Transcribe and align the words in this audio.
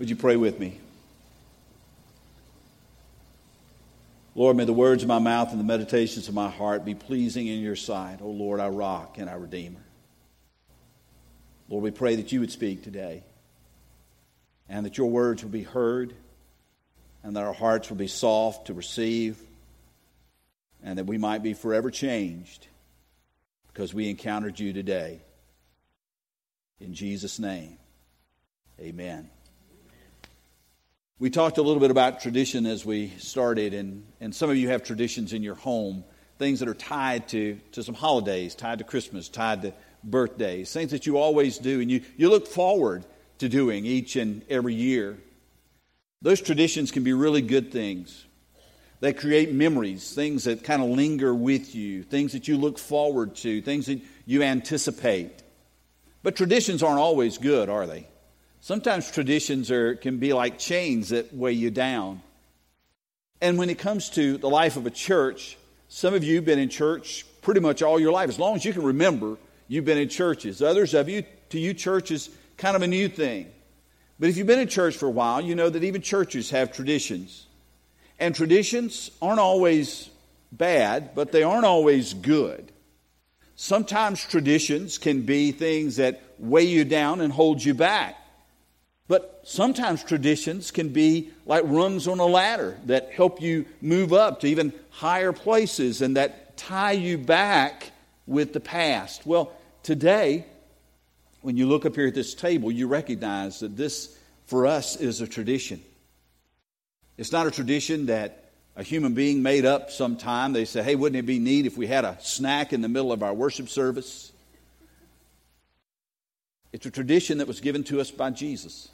Would 0.00 0.08
you 0.08 0.16
pray 0.16 0.36
with 0.36 0.58
me? 0.58 0.80
Lord, 4.34 4.56
may 4.56 4.64
the 4.64 4.72
words 4.72 5.02
of 5.02 5.10
my 5.10 5.18
mouth 5.18 5.50
and 5.50 5.60
the 5.60 5.64
meditations 5.64 6.26
of 6.26 6.32
my 6.32 6.48
heart 6.48 6.86
be 6.86 6.94
pleasing 6.94 7.46
in 7.46 7.60
your 7.60 7.76
sight, 7.76 8.20
O 8.22 8.24
oh 8.24 8.30
Lord, 8.30 8.60
our 8.60 8.72
rock 8.72 9.18
and 9.18 9.28
our 9.28 9.38
redeemer. 9.38 9.82
Lord, 11.68 11.84
we 11.84 11.90
pray 11.90 12.16
that 12.16 12.32
you 12.32 12.40
would 12.40 12.50
speak 12.50 12.82
today 12.82 13.24
and 14.70 14.86
that 14.86 14.96
your 14.96 15.10
words 15.10 15.42
will 15.42 15.50
be 15.50 15.64
heard 15.64 16.14
and 17.22 17.36
that 17.36 17.44
our 17.44 17.52
hearts 17.52 17.90
will 17.90 17.98
be 17.98 18.06
soft 18.06 18.68
to 18.68 18.72
receive 18.72 19.38
and 20.82 20.96
that 20.98 21.04
we 21.04 21.18
might 21.18 21.42
be 21.42 21.52
forever 21.52 21.90
changed 21.90 22.68
because 23.66 23.92
we 23.92 24.08
encountered 24.08 24.58
you 24.58 24.72
today. 24.72 25.20
In 26.80 26.94
Jesus' 26.94 27.38
name, 27.38 27.76
amen. 28.80 29.28
We 31.20 31.28
talked 31.28 31.58
a 31.58 31.62
little 31.62 31.80
bit 31.80 31.90
about 31.90 32.22
tradition 32.22 32.64
as 32.64 32.86
we 32.86 33.10
started, 33.18 33.74
and, 33.74 34.06
and 34.22 34.34
some 34.34 34.48
of 34.48 34.56
you 34.56 34.70
have 34.70 34.82
traditions 34.82 35.34
in 35.34 35.42
your 35.42 35.54
home, 35.54 36.02
things 36.38 36.60
that 36.60 36.68
are 36.70 36.74
tied 36.74 37.28
to, 37.28 37.60
to 37.72 37.82
some 37.82 37.94
holidays, 37.94 38.54
tied 38.54 38.78
to 38.78 38.84
Christmas, 38.84 39.28
tied 39.28 39.60
to 39.60 39.74
birthdays, 40.02 40.72
things 40.72 40.92
that 40.92 41.04
you 41.04 41.18
always 41.18 41.58
do 41.58 41.82
and 41.82 41.90
you, 41.90 42.00
you 42.16 42.30
look 42.30 42.46
forward 42.46 43.04
to 43.36 43.50
doing 43.50 43.84
each 43.84 44.16
and 44.16 44.42
every 44.48 44.72
year. 44.72 45.18
Those 46.22 46.40
traditions 46.40 46.90
can 46.90 47.04
be 47.04 47.12
really 47.12 47.42
good 47.42 47.70
things. 47.70 48.24
They 49.00 49.12
create 49.12 49.52
memories, 49.52 50.14
things 50.14 50.44
that 50.44 50.64
kind 50.64 50.82
of 50.82 50.88
linger 50.88 51.34
with 51.34 51.74
you, 51.74 52.02
things 52.02 52.32
that 52.32 52.48
you 52.48 52.56
look 52.56 52.78
forward 52.78 53.34
to, 53.36 53.60
things 53.60 53.84
that 53.88 54.00
you 54.24 54.42
anticipate. 54.42 55.42
But 56.22 56.34
traditions 56.34 56.82
aren't 56.82 56.98
always 56.98 57.36
good, 57.36 57.68
are 57.68 57.86
they? 57.86 58.06
Sometimes 58.60 59.10
traditions 59.10 59.70
are, 59.70 59.94
can 59.94 60.18
be 60.18 60.32
like 60.32 60.58
chains 60.58 61.08
that 61.10 61.34
weigh 61.34 61.52
you 61.52 61.70
down. 61.70 62.22
And 63.40 63.56
when 63.56 63.70
it 63.70 63.78
comes 63.78 64.10
to 64.10 64.36
the 64.36 64.50
life 64.50 64.76
of 64.76 64.86
a 64.86 64.90
church, 64.90 65.56
some 65.88 66.12
of 66.12 66.22
you 66.22 66.36
have 66.36 66.44
been 66.44 66.58
in 66.58 66.68
church 66.68 67.24
pretty 67.40 67.60
much 67.60 67.82
all 67.82 67.98
your 67.98 68.12
life. 68.12 68.28
As 68.28 68.38
long 68.38 68.56
as 68.56 68.64
you 68.64 68.72
can 68.74 68.82
remember, 68.82 69.38
you've 69.66 69.86
been 69.86 69.96
in 69.96 70.10
churches. 70.10 70.60
Others 70.60 70.92
of 70.92 71.08
you, 71.08 71.24
to 71.48 71.58
you, 71.58 71.72
church 71.72 72.10
is 72.10 72.28
kind 72.58 72.76
of 72.76 72.82
a 72.82 72.86
new 72.86 73.08
thing. 73.08 73.50
But 74.18 74.28
if 74.28 74.36
you've 74.36 74.46
been 74.46 74.58
in 74.58 74.68
church 74.68 74.94
for 74.94 75.06
a 75.06 75.10
while, 75.10 75.40
you 75.40 75.54
know 75.54 75.70
that 75.70 75.82
even 75.82 76.02
churches 76.02 76.50
have 76.50 76.72
traditions. 76.72 77.46
And 78.18 78.34
traditions 78.34 79.10
aren't 79.22 79.40
always 79.40 80.10
bad, 80.52 81.14
but 81.14 81.32
they 81.32 81.42
aren't 81.42 81.64
always 81.64 82.12
good. 82.12 82.70
Sometimes 83.56 84.22
traditions 84.22 84.98
can 84.98 85.22
be 85.22 85.52
things 85.52 85.96
that 85.96 86.22
weigh 86.38 86.64
you 86.64 86.84
down 86.84 87.22
and 87.22 87.32
hold 87.32 87.64
you 87.64 87.72
back. 87.72 88.19
But 89.10 89.40
sometimes 89.42 90.04
traditions 90.04 90.70
can 90.70 90.90
be 90.90 91.32
like 91.44 91.64
rungs 91.66 92.06
on 92.06 92.20
a 92.20 92.26
ladder 92.26 92.78
that 92.86 93.10
help 93.10 93.42
you 93.42 93.66
move 93.80 94.12
up 94.12 94.38
to 94.42 94.46
even 94.46 94.72
higher 94.90 95.32
places 95.32 96.00
and 96.00 96.16
that 96.16 96.56
tie 96.56 96.92
you 96.92 97.18
back 97.18 97.90
with 98.28 98.52
the 98.52 98.60
past. 98.60 99.26
Well, 99.26 99.52
today, 99.82 100.46
when 101.42 101.56
you 101.56 101.66
look 101.66 101.84
up 101.84 101.96
here 101.96 102.06
at 102.06 102.14
this 102.14 102.36
table, 102.36 102.70
you 102.70 102.86
recognize 102.86 103.58
that 103.58 103.76
this, 103.76 104.16
for 104.46 104.68
us, 104.68 104.94
is 104.94 105.20
a 105.20 105.26
tradition. 105.26 105.82
It's 107.18 107.32
not 107.32 107.48
a 107.48 107.50
tradition 107.50 108.06
that 108.06 108.52
a 108.76 108.84
human 108.84 109.14
being 109.14 109.42
made 109.42 109.66
up 109.66 109.90
sometime. 109.90 110.52
They 110.52 110.66
say, 110.66 110.84
hey, 110.84 110.94
wouldn't 110.94 111.18
it 111.18 111.26
be 111.26 111.40
neat 111.40 111.66
if 111.66 111.76
we 111.76 111.88
had 111.88 112.04
a 112.04 112.16
snack 112.20 112.72
in 112.72 112.80
the 112.80 112.88
middle 112.88 113.10
of 113.10 113.24
our 113.24 113.34
worship 113.34 113.70
service? 113.70 114.30
It's 116.72 116.86
a 116.86 116.92
tradition 116.92 117.38
that 117.38 117.48
was 117.48 117.60
given 117.60 117.82
to 117.84 118.00
us 118.00 118.12
by 118.12 118.30
Jesus. 118.30 118.88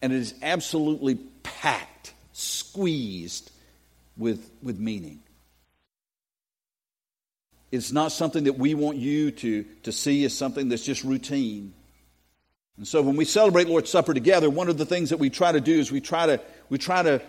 And 0.00 0.12
it 0.12 0.18
is 0.20 0.34
absolutely 0.42 1.16
packed, 1.42 2.12
squeezed 2.32 3.50
with, 4.16 4.50
with 4.62 4.78
meaning. 4.78 5.20
It's 7.70 7.92
not 7.92 8.12
something 8.12 8.44
that 8.44 8.58
we 8.58 8.74
want 8.74 8.96
you 8.96 9.30
to, 9.30 9.64
to 9.82 9.92
see 9.92 10.24
as 10.24 10.36
something 10.36 10.68
that's 10.68 10.84
just 10.84 11.04
routine. 11.04 11.74
And 12.78 12.86
so 12.86 13.02
when 13.02 13.16
we 13.16 13.24
celebrate 13.24 13.68
Lord's 13.68 13.90
Supper 13.90 14.14
together, 14.14 14.48
one 14.48 14.68
of 14.68 14.78
the 14.78 14.86
things 14.86 15.10
that 15.10 15.18
we 15.18 15.30
try 15.30 15.52
to 15.52 15.60
do 15.60 15.78
is 15.78 15.92
we 15.92 16.00
try 16.00 16.26
to, 16.26 16.40
we 16.70 16.78
try 16.78 17.02
to 17.02 17.20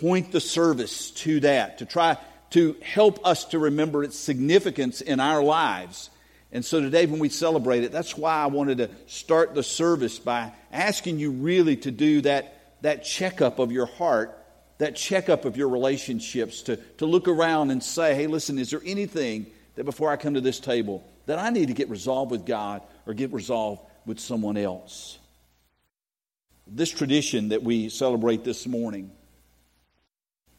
point 0.00 0.32
the 0.32 0.40
service 0.40 1.10
to 1.12 1.40
that, 1.40 1.78
to 1.78 1.86
try 1.86 2.18
to 2.50 2.76
help 2.82 3.26
us 3.26 3.44
to 3.46 3.58
remember 3.58 4.02
its 4.02 4.18
significance 4.18 5.00
in 5.00 5.20
our 5.20 5.42
lives 5.42 6.10
and 6.50 6.64
so 6.64 6.80
today, 6.80 7.04
when 7.04 7.20
we 7.20 7.28
celebrate 7.28 7.84
it, 7.84 7.92
that's 7.92 8.16
why 8.16 8.34
I 8.36 8.46
wanted 8.46 8.78
to 8.78 8.90
start 9.06 9.54
the 9.54 9.62
service 9.62 10.18
by 10.18 10.52
asking 10.72 11.18
you 11.18 11.30
really 11.30 11.76
to 11.78 11.90
do 11.90 12.22
that, 12.22 12.72
that 12.80 13.04
checkup 13.04 13.58
of 13.58 13.70
your 13.70 13.84
heart, 13.84 14.34
that 14.78 14.96
checkup 14.96 15.44
of 15.44 15.58
your 15.58 15.68
relationships, 15.68 16.62
to, 16.62 16.76
to 16.96 17.06
look 17.06 17.28
around 17.28 17.70
and 17.70 17.82
say, 17.82 18.14
hey, 18.14 18.26
listen, 18.26 18.58
is 18.58 18.70
there 18.70 18.80
anything 18.86 19.46
that 19.74 19.84
before 19.84 20.10
I 20.10 20.16
come 20.16 20.34
to 20.34 20.40
this 20.40 20.58
table 20.58 21.06
that 21.26 21.38
I 21.38 21.50
need 21.50 21.68
to 21.68 21.74
get 21.74 21.90
resolved 21.90 22.30
with 22.30 22.46
God 22.46 22.80
or 23.06 23.12
get 23.12 23.30
resolved 23.32 23.82
with 24.06 24.18
someone 24.18 24.56
else? 24.56 25.18
This 26.66 26.90
tradition 26.90 27.50
that 27.50 27.62
we 27.62 27.90
celebrate 27.90 28.42
this 28.42 28.66
morning 28.66 29.10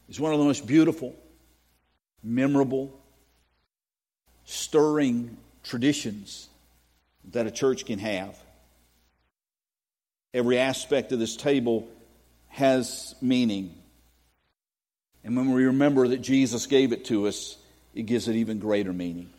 is 0.07 0.19
one 0.19 0.33
of 0.33 0.39
the 0.39 0.45
most 0.45 0.67
beautiful, 0.67 1.15
memorable, 2.21 2.99
stirring 4.45 5.37
traditions 5.69 6.49
that 7.31 7.45
a 7.45 7.51
church 7.51 7.85
can 7.85 7.99
have. 7.99 8.35
Every 10.33 10.57
aspect 10.57 11.11
of 11.11 11.19
this 11.19 11.35
table 11.35 11.87
has 12.47 13.13
meaning. 13.21 13.75
And 15.23 15.37
when 15.37 15.51
we 15.51 15.65
remember 15.65 16.07
that 16.07 16.21
Jesus 16.23 16.65
gave 16.65 16.91
it 16.91 17.05
to 17.05 17.27
us, 17.27 17.55
it 17.93 18.07
gives 18.07 18.27
it 18.27 18.35
even 18.35 18.57
greater 18.57 18.91
meaning. 18.91 19.29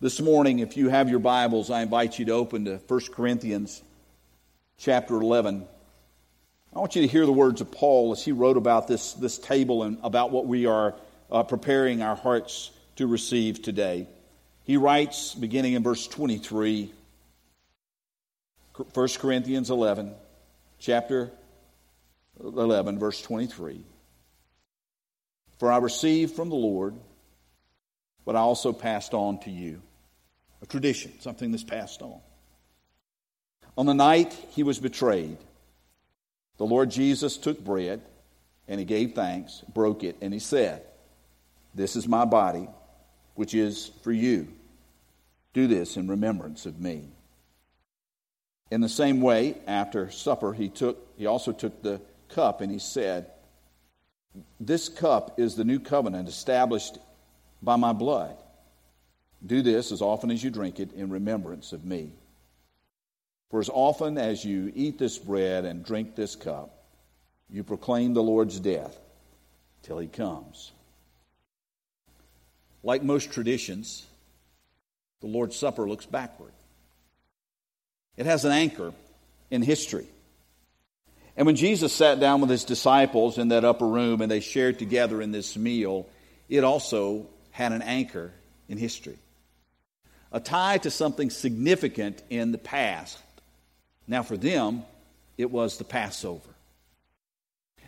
This 0.00 0.20
morning, 0.20 0.58
if 0.58 0.76
you 0.76 0.88
have 0.88 1.08
your 1.08 1.20
Bibles, 1.20 1.70
I 1.70 1.82
invite 1.82 2.18
you 2.18 2.24
to 2.24 2.32
open 2.32 2.64
to 2.64 2.80
1 2.88 3.00
Corinthians 3.12 3.82
chapter 4.78 5.14
11. 5.14 5.64
I 6.74 6.78
want 6.78 6.96
you 6.96 7.02
to 7.02 7.08
hear 7.08 7.24
the 7.24 7.32
words 7.32 7.60
of 7.60 7.70
Paul 7.70 8.10
as 8.10 8.24
he 8.24 8.32
wrote 8.32 8.56
about 8.56 8.88
this, 8.88 9.12
this 9.12 9.38
table 9.38 9.84
and 9.84 9.98
about 10.02 10.32
what 10.32 10.46
we 10.46 10.66
are 10.66 10.96
uh, 11.30 11.44
preparing 11.44 12.02
our 12.02 12.16
hearts 12.16 12.72
to 12.96 13.06
receive 13.06 13.62
today. 13.62 14.08
He 14.70 14.76
writes, 14.76 15.34
beginning 15.34 15.72
in 15.72 15.82
verse 15.82 16.06
23, 16.06 16.92
1 18.94 19.08
Corinthians 19.18 19.68
11, 19.68 20.14
chapter 20.78 21.32
11, 22.38 23.00
verse 23.00 23.20
23. 23.20 23.80
For 25.58 25.72
I 25.72 25.78
received 25.78 26.36
from 26.36 26.50
the 26.50 26.54
Lord 26.54 26.94
what 28.22 28.36
I 28.36 28.38
also 28.38 28.72
passed 28.72 29.12
on 29.12 29.40
to 29.40 29.50
you. 29.50 29.82
A 30.62 30.66
tradition, 30.66 31.18
something 31.18 31.50
that's 31.50 31.64
passed 31.64 32.00
on. 32.00 32.20
On 33.76 33.86
the 33.86 33.92
night 33.92 34.32
he 34.50 34.62
was 34.62 34.78
betrayed, 34.78 35.38
the 36.58 36.64
Lord 36.64 36.92
Jesus 36.92 37.38
took 37.38 37.58
bread 37.58 38.02
and 38.68 38.78
he 38.78 38.86
gave 38.86 39.16
thanks, 39.16 39.64
broke 39.74 40.04
it, 40.04 40.14
and 40.20 40.32
he 40.32 40.38
said, 40.38 40.84
This 41.74 41.96
is 41.96 42.06
my 42.06 42.24
body, 42.24 42.68
which 43.34 43.52
is 43.52 43.90
for 44.04 44.12
you. 44.12 44.46
Do 45.52 45.66
this 45.66 45.96
in 45.96 46.08
remembrance 46.08 46.66
of 46.66 46.80
me. 46.80 47.08
In 48.70 48.80
the 48.80 48.88
same 48.88 49.20
way, 49.20 49.56
after 49.66 50.10
supper, 50.10 50.52
he 50.52 50.68
took 50.68 50.98
he 51.16 51.26
also 51.26 51.52
took 51.52 51.82
the 51.82 52.00
cup 52.28 52.60
and 52.60 52.70
he 52.70 52.78
said, 52.78 53.30
This 54.60 54.88
cup 54.88 55.38
is 55.38 55.56
the 55.56 55.64
new 55.64 55.80
covenant 55.80 56.28
established 56.28 56.98
by 57.62 57.76
my 57.76 57.92
blood. 57.92 58.36
Do 59.44 59.62
this 59.62 59.90
as 59.90 60.02
often 60.02 60.30
as 60.30 60.44
you 60.44 60.50
drink 60.50 60.78
it 60.78 60.92
in 60.92 61.10
remembrance 61.10 61.72
of 61.72 61.84
me. 61.84 62.12
For 63.50 63.58
as 63.58 63.68
often 63.68 64.16
as 64.18 64.44
you 64.44 64.70
eat 64.74 64.98
this 64.98 65.18
bread 65.18 65.64
and 65.64 65.84
drink 65.84 66.14
this 66.14 66.36
cup, 66.36 66.84
you 67.48 67.64
proclaim 67.64 68.14
the 68.14 68.22
Lord's 68.22 68.60
death 68.60 68.96
till 69.82 69.98
he 69.98 70.06
comes. 70.06 70.70
Like 72.82 73.02
most 73.02 73.32
traditions, 73.32 74.06
the 75.20 75.26
Lord's 75.26 75.56
Supper 75.56 75.88
looks 75.88 76.06
backward. 76.06 76.52
It 78.16 78.26
has 78.26 78.44
an 78.44 78.52
anchor 78.52 78.92
in 79.50 79.62
history. 79.62 80.06
And 81.36 81.46
when 81.46 81.56
Jesus 81.56 81.92
sat 81.92 82.20
down 82.20 82.40
with 82.40 82.50
his 82.50 82.64
disciples 82.64 83.38
in 83.38 83.48
that 83.48 83.64
upper 83.64 83.86
room 83.86 84.20
and 84.20 84.30
they 84.30 84.40
shared 84.40 84.78
together 84.78 85.22
in 85.22 85.32
this 85.32 85.56
meal, 85.56 86.06
it 86.48 86.64
also 86.64 87.26
had 87.50 87.72
an 87.72 87.82
anchor 87.82 88.32
in 88.68 88.78
history. 88.78 89.18
A 90.32 90.40
tie 90.40 90.78
to 90.78 90.90
something 90.90 91.30
significant 91.30 92.22
in 92.30 92.52
the 92.52 92.58
past. 92.58 93.18
Now, 94.06 94.22
for 94.22 94.36
them, 94.36 94.82
it 95.38 95.50
was 95.50 95.78
the 95.78 95.84
Passover. 95.84 96.50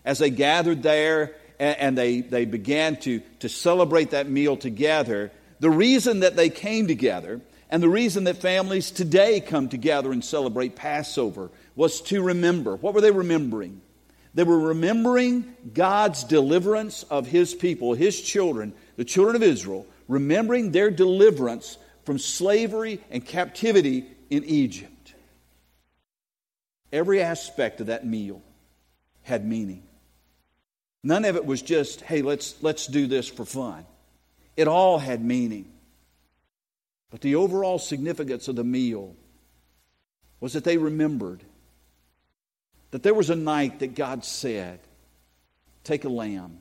As 0.04 0.18
they 0.18 0.30
gathered 0.30 0.82
there 0.82 1.34
and 1.58 1.96
they, 1.96 2.20
they 2.20 2.44
began 2.44 2.96
to, 3.00 3.20
to 3.40 3.48
celebrate 3.48 4.10
that 4.10 4.28
meal 4.28 4.56
together, 4.56 5.30
the 5.62 5.70
reason 5.70 6.20
that 6.20 6.36
they 6.36 6.50
came 6.50 6.86
together 6.86 7.40
And 7.72 7.82
the 7.82 7.88
reason 7.88 8.24
that 8.24 8.36
families 8.36 8.90
today 8.90 9.40
come 9.40 9.70
together 9.70 10.12
and 10.12 10.22
celebrate 10.22 10.76
Passover 10.76 11.50
was 11.74 12.02
to 12.02 12.22
remember. 12.22 12.76
What 12.76 12.92
were 12.92 13.00
they 13.00 13.10
remembering? 13.10 13.80
They 14.34 14.44
were 14.44 14.58
remembering 14.58 15.56
God's 15.72 16.22
deliverance 16.22 17.02
of 17.04 17.26
His 17.26 17.54
people, 17.54 17.94
His 17.94 18.20
children, 18.20 18.74
the 18.96 19.06
children 19.06 19.36
of 19.36 19.42
Israel, 19.42 19.86
remembering 20.06 20.70
their 20.70 20.90
deliverance 20.90 21.78
from 22.04 22.18
slavery 22.18 23.00
and 23.10 23.24
captivity 23.24 24.06
in 24.28 24.44
Egypt. 24.44 25.14
Every 26.92 27.22
aspect 27.22 27.80
of 27.80 27.86
that 27.86 28.06
meal 28.06 28.42
had 29.22 29.46
meaning. 29.46 29.82
None 31.02 31.24
of 31.24 31.36
it 31.36 31.46
was 31.46 31.62
just, 31.62 32.02
hey, 32.02 32.20
let's, 32.20 32.62
let's 32.62 32.86
do 32.86 33.06
this 33.06 33.28
for 33.28 33.46
fun. 33.46 33.86
It 34.56 34.68
all 34.68 34.98
had 34.98 35.24
meaning. 35.24 35.70
But 37.10 37.20
the 37.20 37.34
overall 37.34 37.78
significance 37.78 38.48
of 38.48 38.56
the 38.56 38.64
meal 38.64 39.14
was 40.40 40.54
that 40.54 40.64
they 40.64 40.78
remembered 40.78 41.44
that 42.90 43.02
there 43.02 43.14
was 43.14 43.30
a 43.30 43.36
night 43.36 43.80
that 43.80 43.94
God 43.94 44.24
said, 44.24 44.80
Take 45.84 46.04
a 46.04 46.08
lamb 46.08 46.58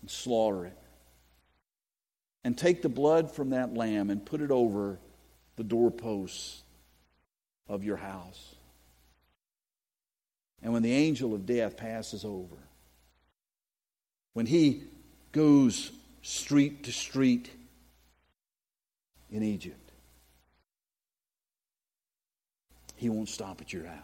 and 0.00 0.10
slaughter 0.10 0.66
it, 0.66 0.78
and 2.44 2.56
take 2.56 2.82
the 2.82 2.88
blood 2.88 3.30
from 3.30 3.50
that 3.50 3.74
lamb 3.74 4.10
and 4.10 4.24
put 4.24 4.40
it 4.40 4.50
over 4.50 4.98
the 5.56 5.64
doorposts 5.64 6.62
of 7.68 7.82
your 7.82 7.96
house. 7.96 8.54
And 10.62 10.72
when 10.72 10.82
the 10.82 10.92
angel 10.92 11.34
of 11.34 11.46
death 11.46 11.76
passes 11.76 12.24
over, 12.24 12.56
when 14.34 14.46
he 14.46 14.82
goes 15.36 15.92
street 16.22 16.84
to 16.84 16.92
street 16.92 17.50
in 19.30 19.42
Egypt. 19.42 19.92
He 22.96 23.10
won't 23.10 23.28
stop 23.28 23.60
at 23.60 23.70
your 23.70 23.84
house. 23.84 24.00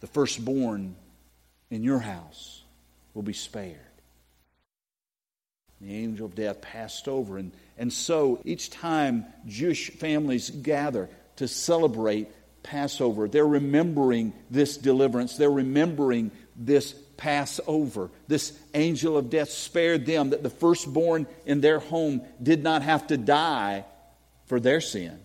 The 0.00 0.06
firstborn 0.06 0.96
in 1.70 1.82
your 1.82 1.98
house 1.98 2.62
will 3.12 3.22
be 3.22 3.34
spared. 3.34 3.76
The 5.82 5.94
angel 5.94 6.24
of 6.24 6.34
death 6.34 6.62
passed 6.62 7.08
over. 7.08 7.36
And, 7.36 7.52
and 7.76 7.92
so 7.92 8.40
each 8.42 8.70
time 8.70 9.26
Jewish 9.46 9.90
families 9.90 10.48
gather 10.48 11.10
to 11.36 11.46
celebrate 11.46 12.30
Passover, 12.62 13.28
they're 13.28 13.46
remembering 13.46 14.32
this 14.50 14.78
deliverance. 14.78 15.36
They're 15.36 15.50
remembering 15.50 16.30
this 16.56 16.94
Passover. 17.16 18.10
This 18.28 18.52
angel 18.74 19.16
of 19.16 19.30
death 19.30 19.50
spared 19.50 20.06
them 20.06 20.30
that 20.30 20.42
the 20.42 20.50
firstborn 20.50 21.26
in 21.46 21.60
their 21.60 21.78
home 21.78 22.22
did 22.42 22.62
not 22.62 22.82
have 22.82 23.06
to 23.08 23.16
die 23.16 23.84
for 24.46 24.60
their 24.60 24.80
sin. 24.80 25.18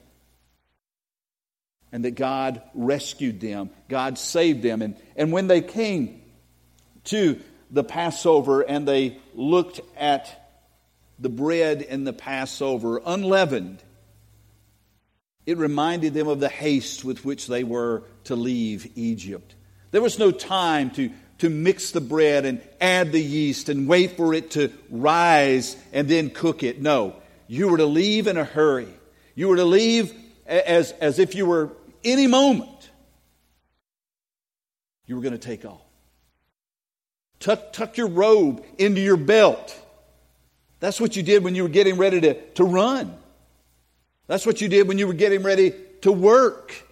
And 1.92 2.06
that 2.06 2.16
God 2.16 2.62
rescued 2.74 3.40
them, 3.40 3.70
God 3.88 4.18
saved 4.18 4.62
them. 4.62 4.82
And, 4.82 4.96
and 5.16 5.32
when 5.32 5.48
they 5.48 5.62
came 5.62 6.22
to 7.06 7.40
the 7.72 7.84
Passover 7.84 8.62
and 8.62 8.88
they 8.88 9.18
looked 9.34 9.80
at 9.96 10.48
the 11.20 11.30
bread 11.30 11.82
in 11.82 12.04
the 12.04 12.14
Passover, 12.14 13.02
unleavened, 13.06 13.82
it 15.46 15.58
reminded 15.58 16.14
them 16.14 16.28
of 16.28 16.40
the 16.42 16.50
haste 16.50 17.06
with 17.06 17.24
which 17.24 17.48
they 17.48 17.64
were 17.64 18.04
to 18.26 18.36
leave 18.36 18.92
Egypt. 18.96 19.56
There 19.92 20.02
was 20.02 20.20
no 20.20 20.32
time 20.32 20.92
to 20.92 21.10
to 21.40 21.50
mix 21.50 21.92
the 21.92 22.02
bread 22.02 22.46
and 22.46 22.62
add 22.82 23.12
the 23.12 23.22
yeast 23.22 23.70
and 23.70 23.88
wait 23.88 24.18
for 24.18 24.34
it 24.34 24.52
to 24.52 24.72
rise 24.90 25.76
and 25.94 26.08
then 26.08 26.30
cook 26.30 26.64
it. 26.64 26.82
No, 26.82 27.16
you 27.48 27.68
were 27.70 27.78
to 27.78 27.86
leave 27.86 28.28
in 28.28 28.38
a 28.38 28.44
hurry. 28.44 28.94
You 29.36 29.50
were 29.50 29.58
to 29.58 29.66
leave 29.66 30.14
as, 30.46 30.92
as 30.94 31.20
if 31.20 31.36
you 31.36 31.46
were 31.46 31.72
any 32.04 32.28
moment. 32.28 32.90
You 35.06 35.16
were 35.16 35.22
going 35.22 35.34
to 35.34 35.40
take 35.40 35.64
off. 35.64 35.82
Tuck, 37.40 37.72
tuck 37.72 37.98
your 37.98 38.08
robe 38.08 38.66
into 38.78 39.00
your 39.00 39.18
belt. 39.18 39.80
That's 40.80 41.00
what 41.00 41.16
you 41.16 41.24
did 41.24 41.44
when 41.44 41.56
you 41.56 41.64
were 41.64 41.70
getting 41.70 41.98
ready 41.98 42.20
to, 42.22 42.42
to 42.52 42.64
run. 42.64 43.16
That's 44.26 44.46
what 44.46 44.60
you 44.60 44.68
did 44.68 44.88
when 44.88 44.98
you 44.98 45.08
were 45.08 45.14
getting 45.14 45.44
ready 45.44 45.74
to 46.02 46.12
work 46.12 46.87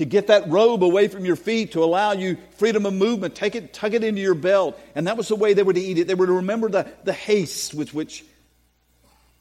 to 0.00 0.06
get 0.06 0.28
that 0.28 0.48
robe 0.48 0.82
away 0.82 1.08
from 1.08 1.26
your 1.26 1.36
feet, 1.36 1.72
to 1.72 1.84
allow 1.84 2.12
you 2.12 2.38
freedom 2.56 2.86
of 2.86 2.94
movement. 2.94 3.34
Take 3.34 3.54
it, 3.54 3.74
tuck 3.74 3.92
it 3.92 4.02
into 4.02 4.22
your 4.22 4.34
belt. 4.34 4.80
And 4.94 5.06
that 5.06 5.18
was 5.18 5.28
the 5.28 5.36
way 5.36 5.52
they 5.52 5.62
were 5.62 5.74
to 5.74 5.80
eat 5.80 5.98
it. 5.98 6.06
They 6.06 6.14
were 6.14 6.26
to 6.26 6.32
remember 6.32 6.70
the, 6.70 6.90
the 7.04 7.12
haste 7.12 7.74
with 7.74 7.92
which 7.92 8.24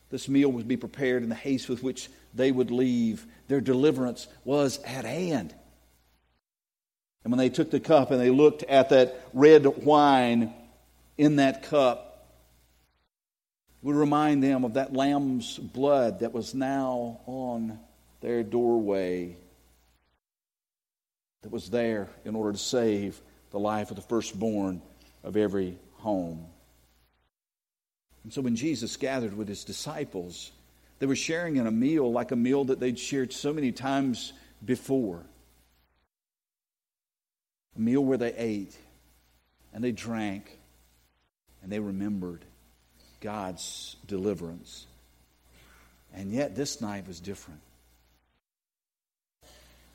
this 0.09 0.27
meal 0.27 0.51
would 0.51 0.67
be 0.67 0.75
prepared 0.75 1.23
and 1.23 1.31
the 1.31 1.35
haste 1.35 1.69
with 1.69 1.81
which 1.81 2.09
they 2.33 2.51
would 2.51 2.71
leave. 2.71 3.25
Their 3.47 3.61
deliverance 3.61 4.27
was 4.43 4.79
at 4.79 5.05
hand. 5.05 5.55
And 7.23 7.31
when 7.31 7.37
they 7.37 7.47
took 7.47 7.71
the 7.71 7.79
cup 7.79 8.11
and 8.11 8.19
they 8.19 8.29
looked 8.29 8.63
at 8.63 8.89
that 8.89 9.29
red 9.33 9.65
wine 9.65 10.53
in 11.17 11.37
that 11.37 11.63
cup, 11.63 12.27
it 13.81 13.85
would 13.85 13.95
remind 13.95 14.43
them 14.43 14.65
of 14.65 14.73
that 14.73 14.91
lamb's 14.91 15.57
blood 15.57 16.19
that 16.19 16.33
was 16.33 16.53
now 16.53 17.21
on 17.27 17.79
their 18.19 18.43
doorway 18.43 19.37
that 21.41 21.51
was 21.51 21.69
there 21.69 22.09
in 22.25 22.35
order 22.35 22.51
to 22.51 22.57
save 22.57 23.19
the 23.51 23.59
life 23.59 23.89
of 23.89 23.95
the 23.95 24.01
firstborn 24.01 24.81
of 25.23 25.37
every 25.37 25.77
home. 25.97 26.45
And 28.23 28.33
so 28.33 28.41
when 28.41 28.55
Jesus 28.55 28.97
gathered 28.97 29.35
with 29.35 29.47
his 29.47 29.63
disciples, 29.63 30.51
they 30.99 31.05
were 31.05 31.15
sharing 31.15 31.55
in 31.55 31.67
a 31.67 31.71
meal 31.71 32.11
like 32.11 32.31
a 32.31 32.35
meal 32.35 32.65
that 32.65 32.79
they'd 32.79 32.99
shared 32.99 33.31
so 33.31 33.53
many 33.53 33.71
times 33.71 34.33
before. 34.63 35.23
A 37.77 37.79
meal 37.79 38.03
where 38.03 38.17
they 38.17 38.33
ate 38.33 38.75
and 39.73 39.83
they 39.83 39.93
drank 39.93 40.59
and 41.63 41.71
they 41.71 41.79
remembered 41.79 42.43
God's 43.21 43.95
deliverance. 44.05 44.85
And 46.13 46.31
yet 46.31 46.55
this 46.55 46.81
night 46.81 47.07
was 47.07 47.19
different. 47.19 47.61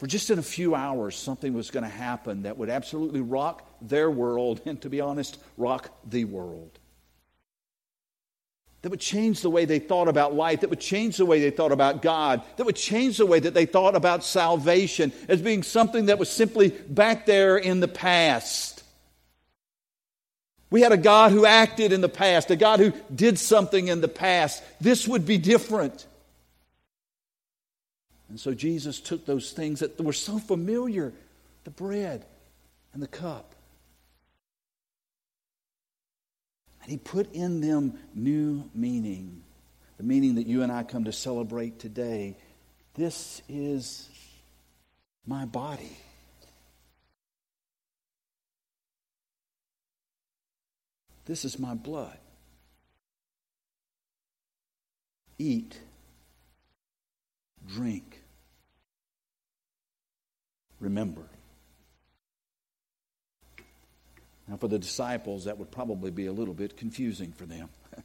For 0.04 0.08
just 0.08 0.28
in 0.28 0.38
a 0.38 0.42
few 0.42 0.74
hours, 0.74 1.16
something 1.16 1.54
was 1.54 1.70
going 1.70 1.82
to 1.82 1.88
happen 1.88 2.42
that 2.42 2.58
would 2.58 2.68
absolutely 2.68 3.22
rock 3.22 3.66
their 3.80 4.10
world, 4.10 4.60
and 4.66 4.78
to 4.82 4.90
be 4.90 5.00
honest, 5.00 5.38
rock 5.56 5.88
the 6.06 6.26
world. 6.26 6.78
That 8.82 8.90
would 8.90 9.00
change 9.00 9.40
the 9.40 9.48
way 9.48 9.64
they 9.64 9.78
thought 9.78 10.08
about 10.08 10.34
life, 10.34 10.60
that 10.60 10.68
would 10.68 10.78
change 10.78 11.16
the 11.16 11.24
way 11.24 11.40
they 11.40 11.48
thought 11.48 11.72
about 11.72 12.02
God, 12.02 12.42
that 12.58 12.66
would 12.66 12.76
change 12.76 13.16
the 13.16 13.24
way 13.24 13.40
that 13.40 13.54
they 13.54 13.64
thought 13.64 13.96
about 13.96 14.24
salvation 14.24 15.10
as 15.26 15.40
being 15.40 15.62
something 15.62 16.04
that 16.04 16.18
was 16.18 16.28
simply 16.28 16.68
back 16.68 17.24
there 17.24 17.56
in 17.56 17.80
the 17.80 17.88
past. 17.88 18.82
We 20.68 20.82
had 20.82 20.92
a 20.92 20.98
God 20.98 21.32
who 21.32 21.46
acted 21.46 21.94
in 21.94 22.02
the 22.02 22.10
past, 22.10 22.50
a 22.50 22.56
God 22.56 22.78
who 22.78 22.92
did 23.14 23.38
something 23.38 23.88
in 23.88 24.02
the 24.02 24.08
past. 24.08 24.62
This 24.82 25.08
would 25.08 25.24
be 25.24 25.38
different. 25.38 26.06
And 28.34 28.40
so 28.40 28.52
Jesus 28.52 28.98
took 28.98 29.26
those 29.26 29.52
things 29.52 29.78
that 29.78 30.00
were 30.00 30.12
so 30.12 30.40
familiar 30.40 31.12
the 31.62 31.70
bread 31.70 32.26
and 32.92 33.00
the 33.00 33.06
cup 33.06 33.54
and 36.82 36.90
he 36.90 36.96
put 36.98 37.32
in 37.32 37.60
them 37.60 37.96
new 38.12 38.68
meaning. 38.74 39.44
The 39.98 40.02
meaning 40.02 40.34
that 40.34 40.48
you 40.48 40.64
and 40.64 40.72
I 40.72 40.82
come 40.82 41.04
to 41.04 41.12
celebrate 41.12 41.78
today. 41.78 42.36
This 42.94 43.40
is 43.48 44.08
my 45.24 45.44
body. 45.44 45.96
This 51.24 51.44
is 51.44 51.56
my 51.56 51.74
blood. 51.74 52.18
Eat, 55.38 55.78
drink, 57.66 58.23
remember. 60.84 61.22
Now, 64.48 64.56
for 64.56 64.68
the 64.68 64.78
disciples, 64.78 65.44
that 65.44 65.58
would 65.58 65.70
probably 65.70 66.10
be 66.10 66.26
a 66.26 66.32
little 66.32 66.54
bit 66.54 66.76
confusing 66.76 67.32
for 67.32 67.46
them. 67.46 67.68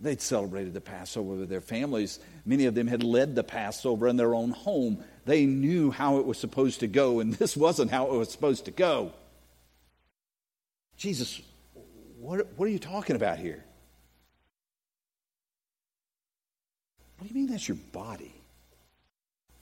They'd 0.00 0.20
celebrated 0.20 0.74
the 0.74 0.80
Passover 0.80 1.34
with 1.34 1.48
their 1.48 1.62
families. 1.62 2.18
Many 2.44 2.66
of 2.66 2.74
them 2.74 2.86
had 2.86 3.02
led 3.02 3.34
the 3.34 3.44
Passover 3.44 4.06
in 4.08 4.16
their 4.16 4.34
own 4.34 4.50
home. 4.50 5.02
They 5.24 5.46
knew 5.46 5.90
how 5.90 6.18
it 6.18 6.26
was 6.26 6.38
supposed 6.38 6.80
to 6.80 6.86
go, 6.86 7.20
and 7.20 7.32
this 7.38 7.56
wasn't 7.56 7.90
how 7.90 8.06
it 8.06 8.18
was 8.18 8.30
supposed 8.30 8.66
to 8.66 8.70
go. 8.70 9.12
Jesus, 10.96 11.40
what, 12.18 12.46
what 12.56 12.66
are 12.66 12.72
you 12.72 12.78
talking 12.78 13.16
about 13.16 13.38
here? 13.38 13.64
What 17.16 17.28
do 17.28 17.34
you 17.34 17.40
mean 17.40 17.50
that's 17.50 17.66
your 17.66 17.78
body? 17.92 18.34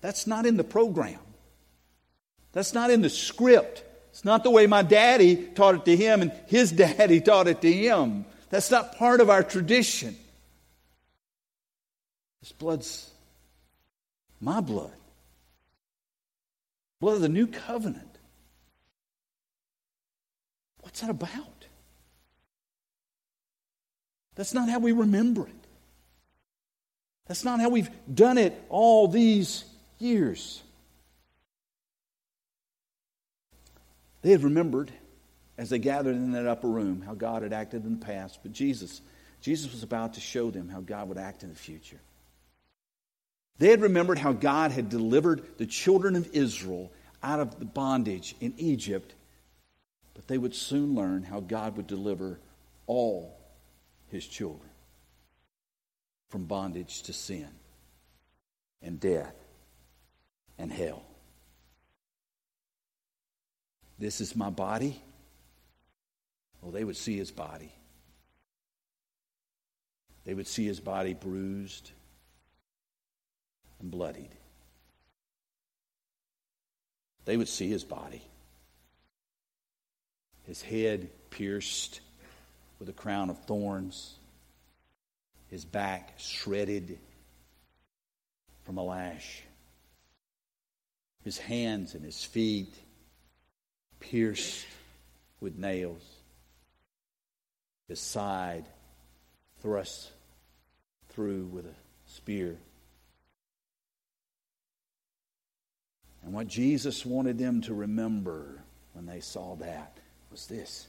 That's 0.00 0.26
not 0.26 0.46
in 0.46 0.56
the 0.56 0.64
program. 0.64 1.18
That's 2.52 2.74
not 2.74 2.90
in 2.90 3.02
the 3.02 3.10
script. 3.10 3.84
It's 4.10 4.24
not 4.24 4.42
the 4.42 4.50
way 4.50 4.66
my 4.66 4.82
daddy 4.82 5.36
taught 5.36 5.76
it 5.76 5.84
to 5.84 5.96
him 5.96 6.22
and 6.22 6.32
his 6.46 6.72
daddy 6.84 7.20
taught 7.20 7.48
it 7.48 7.60
to 7.62 7.72
him. 7.72 8.24
That's 8.50 8.70
not 8.70 8.96
part 8.96 9.20
of 9.20 9.30
our 9.30 9.42
tradition. 9.42 10.16
This 12.40 12.52
blood's 12.52 13.10
my 14.40 14.60
blood. 14.60 14.92
Blood 17.00 17.16
of 17.16 17.20
the 17.20 17.28
new 17.28 17.46
covenant. 17.46 18.18
What's 20.80 21.00
that 21.00 21.10
about? 21.10 21.66
That's 24.34 24.54
not 24.54 24.68
how 24.68 24.78
we 24.78 24.92
remember 24.92 25.46
it. 25.46 25.54
That's 27.26 27.44
not 27.44 27.60
how 27.60 27.68
we've 27.68 27.90
done 28.12 28.38
it 28.38 28.58
all 28.68 29.06
these 29.06 29.64
years. 29.98 30.62
They 34.22 34.30
had 34.30 34.42
remembered 34.42 34.90
as 35.56 35.70
they 35.70 35.78
gathered 35.78 36.14
in 36.14 36.32
that 36.32 36.46
upper 36.46 36.68
room 36.68 37.02
how 37.02 37.14
God 37.14 37.42
had 37.42 37.52
acted 37.52 37.84
in 37.84 37.98
the 37.98 38.04
past, 38.04 38.40
but 38.42 38.52
Jesus, 38.52 39.00
Jesus 39.40 39.72
was 39.72 39.82
about 39.82 40.14
to 40.14 40.20
show 40.20 40.50
them 40.50 40.68
how 40.68 40.80
God 40.80 41.08
would 41.08 41.18
act 41.18 41.42
in 41.42 41.48
the 41.48 41.56
future. 41.56 42.00
They 43.58 43.70
had 43.70 43.82
remembered 43.82 44.18
how 44.18 44.32
God 44.32 44.70
had 44.70 44.88
delivered 44.88 45.58
the 45.58 45.66
children 45.66 46.14
of 46.14 46.32
Israel 46.32 46.92
out 47.22 47.40
of 47.40 47.58
the 47.58 47.64
bondage 47.64 48.36
in 48.40 48.54
Egypt, 48.56 49.14
but 50.14 50.28
they 50.28 50.38
would 50.38 50.54
soon 50.54 50.94
learn 50.94 51.24
how 51.24 51.40
God 51.40 51.76
would 51.76 51.88
deliver 51.88 52.38
all 52.86 53.36
his 54.08 54.26
children 54.26 54.70
from 56.30 56.44
bondage 56.44 57.02
to 57.02 57.12
sin 57.12 57.48
and 58.80 59.00
death 59.00 59.34
and 60.56 60.72
hell. 60.72 61.02
This 63.98 64.20
is 64.20 64.36
my 64.36 64.50
body. 64.50 65.02
Well, 66.62 66.70
they 66.70 66.84
would 66.84 66.96
see 66.96 67.16
his 67.16 67.30
body. 67.30 67.72
They 70.24 70.34
would 70.34 70.46
see 70.46 70.66
his 70.66 70.80
body 70.80 71.14
bruised 71.14 71.90
and 73.80 73.90
bloodied. 73.90 74.30
They 77.24 77.36
would 77.36 77.48
see 77.48 77.68
his 77.68 77.84
body, 77.84 78.22
his 80.46 80.62
head 80.62 81.10
pierced 81.28 82.00
with 82.78 82.88
a 82.88 82.92
crown 82.92 83.28
of 83.28 83.38
thorns, 83.44 84.14
his 85.50 85.64
back 85.64 86.14
shredded 86.16 86.98
from 88.64 88.78
a 88.78 88.82
lash, 88.82 89.42
his 91.22 91.36
hands 91.36 91.94
and 91.94 92.02
his 92.02 92.24
feet 92.24 92.74
pierced 94.00 94.66
with 95.40 95.58
nails, 95.58 96.02
his 97.88 98.00
side 98.00 98.64
thrust 99.60 100.10
through 101.10 101.44
with 101.46 101.66
a 101.66 101.74
spear. 102.06 102.56
And 106.22 106.32
what 106.32 106.48
Jesus 106.48 107.06
wanted 107.06 107.38
them 107.38 107.62
to 107.62 107.74
remember 107.74 108.62
when 108.92 109.06
they 109.06 109.20
saw 109.20 109.56
that 109.56 109.96
was 110.30 110.46
this. 110.46 110.86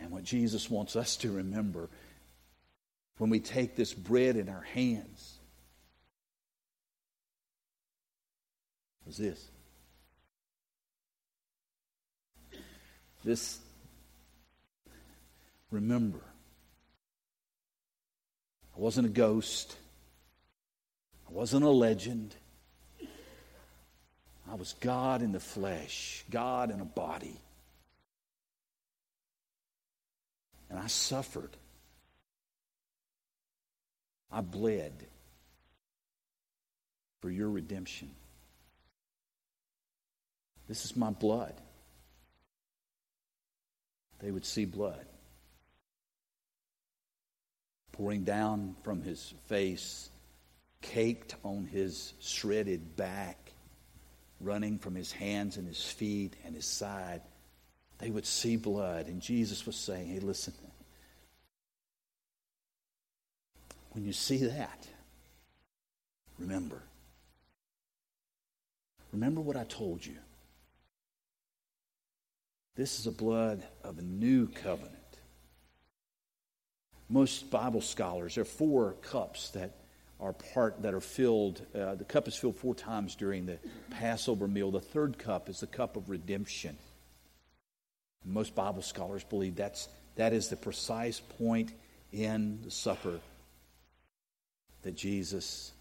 And 0.00 0.10
what 0.10 0.22
Jesus 0.22 0.70
wants 0.70 0.94
us 0.94 1.16
to 1.18 1.32
remember 1.32 1.88
when 3.18 3.30
we 3.30 3.40
take 3.40 3.74
this 3.74 3.92
bread 3.92 4.36
in 4.36 4.48
our 4.48 4.62
hands 4.62 5.38
was 9.04 9.16
this. 9.16 9.44
This, 13.28 13.58
remember, 15.70 16.22
I 18.74 18.80
wasn't 18.80 19.06
a 19.06 19.10
ghost. 19.10 19.76
I 21.28 21.32
wasn't 21.34 21.66
a 21.66 21.68
legend. 21.68 22.34
I 24.50 24.54
was 24.54 24.72
God 24.80 25.20
in 25.20 25.32
the 25.32 25.40
flesh, 25.40 26.24
God 26.30 26.70
in 26.70 26.80
a 26.80 26.86
body. 26.86 27.38
And 30.70 30.78
I 30.78 30.86
suffered. 30.86 31.50
I 34.32 34.40
bled 34.40 34.94
for 37.20 37.28
your 37.28 37.50
redemption. 37.50 38.10
This 40.66 40.86
is 40.86 40.96
my 40.96 41.10
blood. 41.10 41.60
They 44.20 44.30
would 44.30 44.44
see 44.44 44.64
blood 44.64 45.06
pouring 47.92 48.22
down 48.22 48.76
from 48.84 49.02
his 49.02 49.34
face, 49.46 50.08
caked 50.80 51.34
on 51.42 51.66
his 51.66 52.12
shredded 52.20 52.96
back 52.96 53.36
running 54.40 54.78
from 54.78 54.94
his 54.94 55.10
hands 55.10 55.56
and 55.56 55.66
his 55.66 55.84
feet 55.84 56.34
and 56.44 56.54
his 56.54 56.64
side. 56.64 57.22
They 57.98 58.10
would 58.10 58.24
see 58.24 58.56
blood. 58.56 59.08
And 59.08 59.20
Jesus 59.20 59.66
was 59.66 59.74
saying, 59.74 60.06
hey, 60.06 60.20
listen, 60.20 60.54
when 63.90 64.04
you 64.04 64.12
see 64.12 64.44
that, 64.46 64.86
remember. 66.38 66.80
Remember 69.12 69.40
what 69.40 69.56
I 69.56 69.64
told 69.64 70.06
you. 70.06 70.14
This 72.78 73.00
is 73.00 73.08
a 73.08 73.10
blood 73.10 73.64
of 73.82 73.98
a 73.98 74.02
new 74.02 74.46
covenant. 74.46 74.94
Most 77.08 77.50
Bible 77.50 77.80
scholars, 77.80 78.36
there 78.36 78.42
are 78.42 78.44
four 78.44 78.92
cups 79.02 79.50
that 79.50 79.72
are 80.20 80.32
part 80.32 80.80
that 80.82 80.94
are 80.94 81.00
filled. 81.00 81.60
Uh, 81.74 81.96
the 81.96 82.04
cup 82.04 82.28
is 82.28 82.36
filled 82.36 82.54
four 82.54 82.76
times 82.76 83.16
during 83.16 83.46
the 83.46 83.58
Passover 83.90 84.46
meal. 84.46 84.70
The 84.70 84.80
third 84.80 85.18
cup 85.18 85.48
is 85.48 85.58
the 85.58 85.66
cup 85.66 85.96
of 85.96 86.08
redemption. 86.08 86.78
Most 88.24 88.54
Bible 88.54 88.82
scholars 88.82 89.24
believe 89.24 89.56
that's 89.56 89.88
that 90.14 90.32
is 90.32 90.46
the 90.46 90.56
precise 90.56 91.18
point 91.18 91.72
in 92.12 92.60
the 92.62 92.70
supper 92.70 93.18
that 94.82 94.94
Jesus 94.94 95.72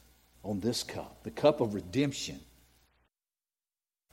on 0.41 0.61
this 0.61 0.81
cup, 0.81 1.19
the 1.21 1.29
cup 1.29 1.61
of 1.61 1.75
redemption, 1.75 2.39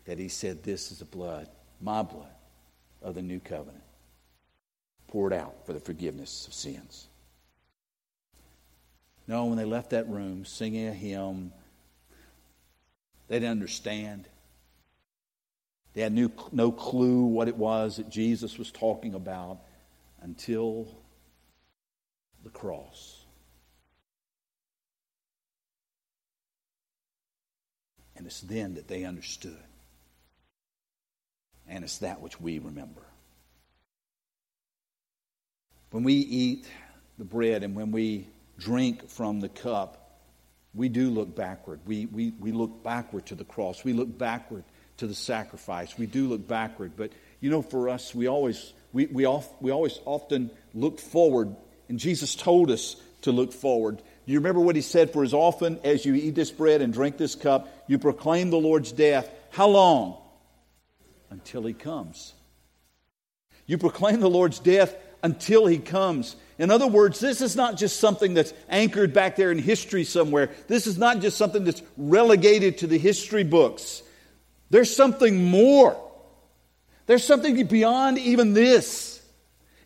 that 0.05 0.19
he 0.19 0.29
said, 0.29 0.62
This 0.62 0.93
is 0.93 0.99
the 0.99 1.07
blood, 1.07 1.49
my 1.81 2.03
blood, 2.03 2.34
of 3.04 3.14
the 3.14 3.23
new 3.23 3.38
covenant, 3.38 3.84
poured 5.06 5.32
out 5.32 5.54
for 5.66 5.75
the 5.75 5.80
forgiveness 5.80 6.46
of 6.49 6.54
sins. 6.54 7.06
No, 9.28 9.44
when 9.46 9.56
they 9.56 9.64
left 9.64 9.90
that 9.90 10.08
room 10.08 10.44
singing 10.44 10.88
a 10.88 10.92
hymn, 10.92 11.52
they 13.28 13.37
didn't 13.37 13.52
understand. 13.52 14.26
They 15.92 16.00
had 16.00 16.12
no, 16.12 16.30
no 16.50 16.73
clue 16.73 17.25
what 17.25 17.49
it 17.49 17.56
was 17.56 17.99
that 17.99 18.11
Jesus 18.11 18.58
was 18.58 18.73
talking 18.73 19.14
about 19.14 19.58
until 20.23 20.88
the 22.42 22.50
cross. 22.50 23.25
And 28.16 28.26
it's 28.26 28.40
then 28.40 28.75
that 28.75 28.88
they 28.88 29.04
understood. 29.04 29.62
And 31.68 31.85
it's 31.85 31.99
that 31.99 32.21
which 32.21 32.40
we 32.40 32.59
remember. 32.59 33.02
When 35.90 36.02
we 36.02 36.14
eat 36.14 36.66
the 37.18 37.25
bread 37.25 37.62
and 37.62 37.75
when 37.75 37.92
we 37.92 38.26
drink 38.59 39.09
from 39.09 39.40
the 39.40 39.49
cup, 39.49 40.21
we 40.75 40.88
do 40.88 41.11
look 41.11 41.37
backward. 41.37 41.80
We, 41.87 42.06
we, 42.06 42.33
we 42.38 42.52
look 42.52 42.83
backward 42.83 43.26
to 43.26 43.35
the 43.35 43.44
cross. 43.44 43.85
We 43.85 43.92
look 43.92 44.18
backward 44.18 44.64
to 44.97 45.06
the 45.06 45.14
sacrifice. 45.14 45.97
We 45.97 46.06
do 46.06 46.28
look 46.28 46.47
backward. 46.47 46.92
But, 46.97 47.12
you 47.40 47.50
know, 47.50 47.62
for 47.62 47.88
us, 47.88 48.14
we 48.14 48.26
always, 48.28 48.73
we, 48.92 49.06
we, 49.06 49.25
off, 49.25 49.49
we 49.61 49.71
always 49.71 49.99
often 50.04 50.50
look 50.75 50.99
forward. 50.99 51.54
And 51.88 51.99
Jesus 51.99 52.35
told 52.35 52.71
us 52.71 52.97
to 53.23 53.33
look 53.33 53.52
forward. 53.52 53.99
Do 53.99 54.33
you 54.33 54.38
remember 54.38 54.61
what 54.61 54.76
he 54.76 54.83
said? 54.83 55.12
For 55.12 55.23
as 55.23 55.35
often 55.35 55.78
as 55.85 56.04
you 56.04 56.14
eat 56.14 56.35
this 56.35 56.50
bread 56.50 56.80
and 56.80 56.92
drink 56.92 57.18
this 57.18 57.35
cup, 57.35 57.68
you 57.87 57.99
proclaim 57.99 58.50
the 58.50 58.59
Lord's 58.59 58.90
death. 58.90 59.30
How 59.50 59.68
long? 59.68 60.18
Until 61.35 61.64
he 61.64 61.75
comes. 61.75 62.33
You 63.67 63.76
proclaim 63.76 64.21
the 64.21 64.31
Lord's 64.31 64.61
death 64.61 64.95
until 65.21 65.67
he 65.67 65.79
comes. 65.79 66.37
In 66.59 66.71
other 66.71 66.87
words, 66.87 67.19
this 67.19 67.41
is 67.41 67.57
not 67.57 67.76
just 67.76 67.99
something 67.99 68.35
that's 68.35 68.55
anchored 68.69 69.12
back 69.12 69.35
there 69.35 69.50
in 69.50 69.59
history 69.59 70.05
somewhere. 70.05 70.50
This 70.69 70.87
is 70.87 70.97
not 70.97 71.19
just 71.19 71.37
something 71.37 71.64
that's 71.64 71.83
relegated 71.97 72.79
to 72.79 72.87
the 72.87 72.99
history 72.99 73.43
books. 73.43 74.05
There's 74.71 74.95
something 74.95 75.50
more. 75.50 76.00
There's 77.07 77.25
something 77.25 77.67
beyond 77.67 78.19
even 78.19 78.53
this. 78.53 79.21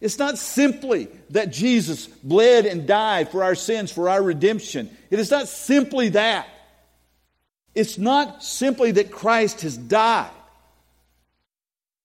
It's 0.03 0.19
not 0.19 0.37
simply 0.37 1.09
that 1.31 1.51
Jesus 1.51 2.09
bled 2.09 2.67
and 2.67 2.87
died 2.87 3.31
for 3.31 3.43
our 3.43 3.55
sins, 3.55 3.91
for 3.91 4.11
our 4.11 4.23
redemption. 4.23 4.95
It 5.09 5.19
is 5.19 5.31
not 5.31 5.49
simply 5.49 6.11
that. 6.11 6.47
It's 7.75 7.97
not 7.97 8.45
simply 8.45 8.91
that 8.93 9.11
Christ 9.11 9.63
has 9.63 9.79
died. 9.79 10.31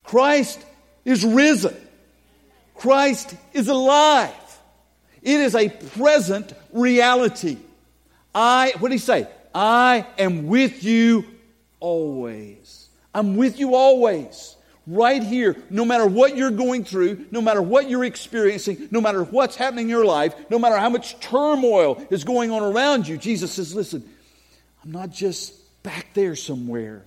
Christ 0.03 0.63
is 1.05 1.25
risen. 1.25 1.75
Christ 2.75 3.35
is 3.53 3.67
alive. 3.67 4.33
It 5.21 5.39
is 5.39 5.55
a 5.55 5.69
present 5.69 6.53
reality. 6.71 7.57
I, 8.35 8.73
what 8.79 8.89
did 8.89 8.95
he 8.95 8.99
say? 8.99 9.27
I 9.55 10.05
am 10.17 10.47
with 10.47 10.83
you 10.83 11.25
always. 11.79 12.89
I'm 13.13 13.35
with 13.37 13.59
you 13.59 13.75
always. 13.75 14.55
Right 14.85 15.23
here, 15.23 15.55
no 15.69 15.85
matter 15.85 16.05
what 16.05 16.35
you're 16.35 16.51
going 16.51 16.83
through, 16.83 17.27
no 17.31 17.41
matter 17.41 17.61
what 17.61 17.89
you're 17.89 18.03
experiencing, 18.03 18.89
no 18.91 18.99
matter 18.99 19.23
what's 19.23 19.55
happening 19.55 19.85
in 19.85 19.89
your 19.89 20.03
life, 20.03 20.35
no 20.49 20.59
matter 20.59 20.77
how 20.77 20.89
much 20.89 21.17
turmoil 21.21 22.05
is 22.09 22.25
going 22.25 22.51
on 22.51 22.63
around 22.63 23.07
you, 23.07 23.17
Jesus 23.17 23.53
says, 23.53 23.73
Listen, 23.73 24.03
I'm 24.83 24.91
not 24.91 25.09
just 25.09 25.53
back 25.83 26.07
there 26.13 26.35
somewhere. 26.35 27.05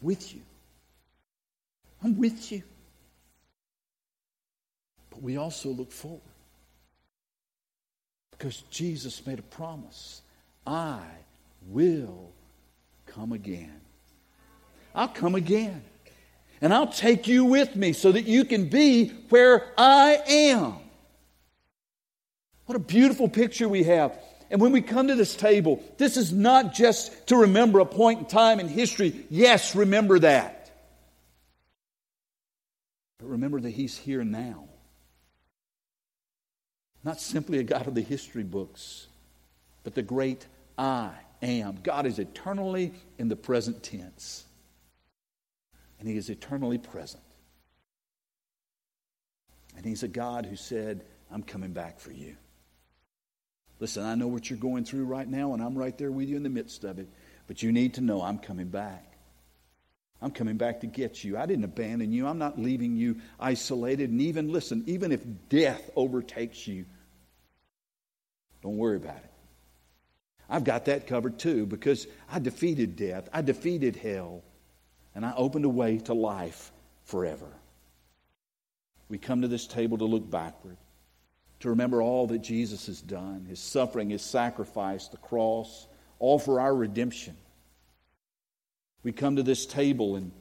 With 0.00 0.34
you. 0.34 0.40
I'm 2.02 2.16
with 2.16 2.50
you. 2.50 2.62
But 5.10 5.22
we 5.22 5.36
also 5.36 5.68
look 5.70 5.92
forward. 5.92 6.20
Because 8.30 8.62
Jesus 8.70 9.26
made 9.26 9.38
a 9.38 9.42
promise 9.42 10.22
I 10.66 11.00
will 11.68 12.30
come 13.06 13.32
again. 13.32 13.80
I'll 14.94 15.08
come 15.08 15.34
again. 15.34 15.82
And 16.62 16.72
I'll 16.74 16.86
take 16.86 17.26
you 17.26 17.44
with 17.44 17.76
me 17.76 17.92
so 17.92 18.12
that 18.12 18.26
you 18.26 18.44
can 18.44 18.68
be 18.68 19.08
where 19.28 19.72
I 19.78 20.22
am. 20.26 20.74
What 22.66 22.76
a 22.76 22.78
beautiful 22.78 23.28
picture 23.28 23.68
we 23.68 23.84
have. 23.84 24.16
And 24.50 24.60
when 24.60 24.72
we 24.72 24.82
come 24.82 25.08
to 25.08 25.14
this 25.14 25.36
table, 25.36 25.82
this 25.96 26.16
is 26.16 26.32
not 26.32 26.74
just 26.74 27.28
to 27.28 27.36
remember 27.36 27.78
a 27.78 27.86
point 27.86 28.18
in 28.18 28.26
time 28.26 28.58
in 28.58 28.66
history. 28.66 29.24
Yes, 29.30 29.76
remember 29.76 30.18
that. 30.18 30.70
But 33.18 33.28
remember 33.28 33.60
that 33.60 33.70
He's 33.70 33.96
here 33.96 34.24
now. 34.24 34.64
Not 37.04 37.20
simply 37.20 37.58
a 37.58 37.62
God 37.62 37.86
of 37.86 37.94
the 37.94 38.02
history 38.02 38.42
books, 38.42 39.06
but 39.84 39.94
the 39.94 40.02
great 40.02 40.44
I 40.76 41.12
am. 41.40 41.78
God 41.82 42.04
is 42.04 42.18
eternally 42.18 42.92
in 43.18 43.28
the 43.28 43.36
present 43.36 43.82
tense, 43.82 44.44
and 45.98 46.08
He 46.08 46.16
is 46.16 46.28
eternally 46.28 46.78
present. 46.78 47.22
And 49.76 49.86
He's 49.86 50.02
a 50.02 50.08
God 50.08 50.44
who 50.44 50.56
said, 50.56 51.04
I'm 51.30 51.44
coming 51.44 51.72
back 51.72 52.00
for 52.00 52.10
you. 52.10 52.36
Listen, 53.80 54.04
I 54.04 54.14
know 54.14 54.28
what 54.28 54.50
you're 54.50 54.58
going 54.58 54.84
through 54.84 55.06
right 55.06 55.26
now, 55.26 55.54
and 55.54 55.62
I'm 55.62 55.76
right 55.76 55.96
there 55.96 56.12
with 56.12 56.28
you 56.28 56.36
in 56.36 56.42
the 56.42 56.50
midst 56.50 56.84
of 56.84 56.98
it. 56.98 57.08
But 57.46 57.62
you 57.62 57.72
need 57.72 57.94
to 57.94 58.02
know 58.02 58.22
I'm 58.22 58.38
coming 58.38 58.68
back. 58.68 59.06
I'm 60.22 60.30
coming 60.30 60.58
back 60.58 60.82
to 60.82 60.86
get 60.86 61.24
you. 61.24 61.38
I 61.38 61.46
didn't 61.46 61.64
abandon 61.64 62.12
you. 62.12 62.26
I'm 62.26 62.38
not 62.38 62.58
leaving 62.58 62.94
you 62.94 63.16
isolated. 63.40 64.10
And 64.10 64.20
even, 64.20 64.52
listen, 64.52 64.84
even 64.86 65.12
if 65.12 65.24
death 65.48 65.90
overtakes 65.96 66.68
you, 66.68 66.84
don't 68.62 68.76
worry 68.76 68.96
about 68.96 69.16
it. 69.16 69.30
I've 70.50 70.64
got 70.64 70.84
that 70.86 71.06
covered 71.06 71.38
too 71.38 71.64
because 71.64 72.06
I 72.30 72.38
defeated 72.38 72.96
death, 72.96 73.28
I 73.32 73.40
defeated 73.40 73.96
hell, 73.96 74.42
and 75.14 75.24
I 75.24 75.32
opened 75.36 75.64
a 75.64 75.70
way 75.70 75.98
to 75.98 76.12
life 76.12 76.70
forever. 77.04 77.46
We 79.08 79.16
come 79.16 79.42
to 79.42 79.48
this 79.48 79.66
table 79.66 79.98
to 79.98 80.04
look 80.04 80.28
backward 80.28 80.76
to 81.60 81.70
remember 81.70 82.02
all 82.02 82.26
that 82.28 82.40
Jesus 82.40 82.86
has 82.86 83.00
done 83.00 83.46
his 83.48 83.60
suffering, 83.60 84.10
his 84.10 84.22
sacrifice, 84.22 85.08
the 85.08 85.16
cross, 85.18 85.86
all 86.18 86.38
for 86.38 86.60
our 86.60 86.74
redemption. 86.74 87.36
We 89.02 89.12
come 89.12 89.36
to 89.36 89.42
this 89.42 89.66
table 89.66 90.16
and 90.16 90.32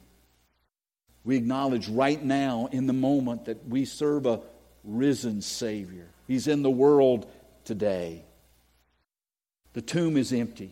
we 1.24 1.38
acknowledge 1.38 1.88
right 1.88 2.22
now 2.22 2.70
in 2.72 2.88
the 2.88 2.94
moment 2.94 3.46
that 3.46 3.68
we 3.68 3.86
serve 3.86 4.26
a 4.26 4.42
risen 4.84 5.42
Savior. 5.42 6.08
He's 6.28 6.48
in 6.48 6.64
the 6.64 6.70
world 6.70 7.30
today. 7.66 8.24
The 9.74 9.82
tomb 9.82 10.18
is 10.18 10.34
empty. 10.34 10.72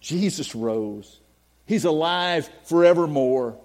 Jesus 0.00 0.54
rose. 0.54 1.20
He's 1.66 1.84
alive 1.84 2.48
forevermore. 2.64 3.58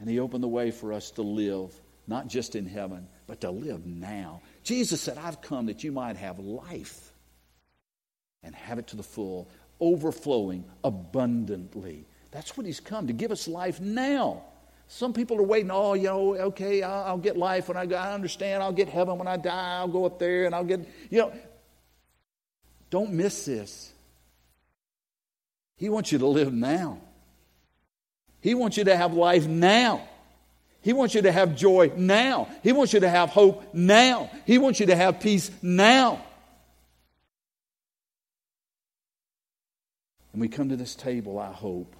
And 0.00 0.08
He 0.08 0.20
opened 0.20 0.42
the 0.42 0.48
way 0.48 0.70
for 0.70 0.92
us 0.92 1.10
to 1.12 1.22
live, 1.22 1.72
not 2.06 2.28
just 2.28 2.54
in 2.54 2.66
heaven, 2.66 3.08
but 3.28 3.42
to 3.42 3.50
live 3.50 3.86
now. 3.86 4.40
Jesus 4.64 5.00
said, 5.00 5.18
I've 5.18 5.40
come 5.40 5.66
that 5.66 5.84
you 5.84 5.92
might 5.92 6.16
have 6.16 6.40
life 6.40 7.12
and 8.42 8.54
have 8.54 8.78
it 8.78 8.88
to 8.88 8.96
the 8.96 9.02
full, 9.04 9.48
overflowing 9.78 10.64
abundantly. 10.82 12.06
That's 12.32 12.56
what 12.56 12.66
He's 12.66 12.80
come 12.80 13.06
to 13.06 13.12
give 13.12 13.30
us 13.30 13.46
life 13.46 13.80
now. 13.80 14.42
Some 14.88 15.12
people 15.12 15.38
are 15.38 15.42
waiting, 15.42 15.70
oh, 15.70 15.92
you 15.92 16.04
know, 16.04 16.34
okay, 16.36 16.82
I'll, 16.82 17.04
I'll 17.04 17.18
get 17.18 17.36
life 17.36 17.68
when 17.68 17.76
I. 17.76 17.82
I 17.94 18.14
understand. 18.14 18.62
I'll 18.62 18.72
get 18.72 18.88
heaven 18.88 19.18
when 19.18 19.28
I 19.28 19.36
die. 19.36 19.78
I'll 19.78 19.88
go 19.88 20.06
up 20.06 20.18
there 20.18 20.46
and 20.46 20.54
I'll 20.54 20.64
get, 20.64 20.80
you 21.10 21.18
know. 21.18 21.32
Don't 22.90 23.12
miss 23.12 23.44
this. 23.44 23.92
He 25.76 25.90
wants 25.90 26.10
you 26.10 26.18
to 26.18 26.26
live 26.26 26.54
now. 26.54 26.98
He 28.40 28.54
wants 28.54 28.78
you 28.78 28.84
to 28.84 28.96
have 28.96 29.12
life 29.12 29.46
now. 29.46 30.08
He 30.80 30.92
wants 30.92 31.14
you 31.14 31.22
to 31.22 31.32
have 31.32 31.56
joy 31.56 31.92
now. 31.96 32.48
He 32.62 32.72
wants 32.72 32.92
you 32.92 33.00
to 33.00 33.08
have 33.08 33.30
hope 33.30 33.74
now. 33.74 34.30
He 34.46 34.58
wants 34.58 34.80
you 34.80 34.86
to 34.86 34.96
have 34.96 35.20
peace 35.20 35.50
now. 35.60 36.24
And 40.32 40.40
we 40.40 40.48
come 40.48 40.68
to 40.68 40.76
this 40.76 40.94
table, 40.94 41.38
I 41.38 41.52
hope. 41.52 41.96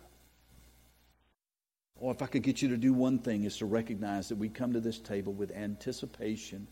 Oh, 2.01 2.11
if 2.11 2.23
I 2.23 2.27
could 2.27 2.45
get 2.45 2.63
you 2.63 2.69
to 2.69 2.77
do 2.77 2.93
one 2.93 3.19
thing, 3.19 3.43
is 3.43 3.59
to 3.59 3.67
recognize 3.67 4.29
that 4.29 4.37
we 4.37 4.49
come 4.49 4.75
to 4.75 4.81
this 4.81 5.01
table 5.01 5.33
with 5.33 5.51
anticipation 5.51 6.69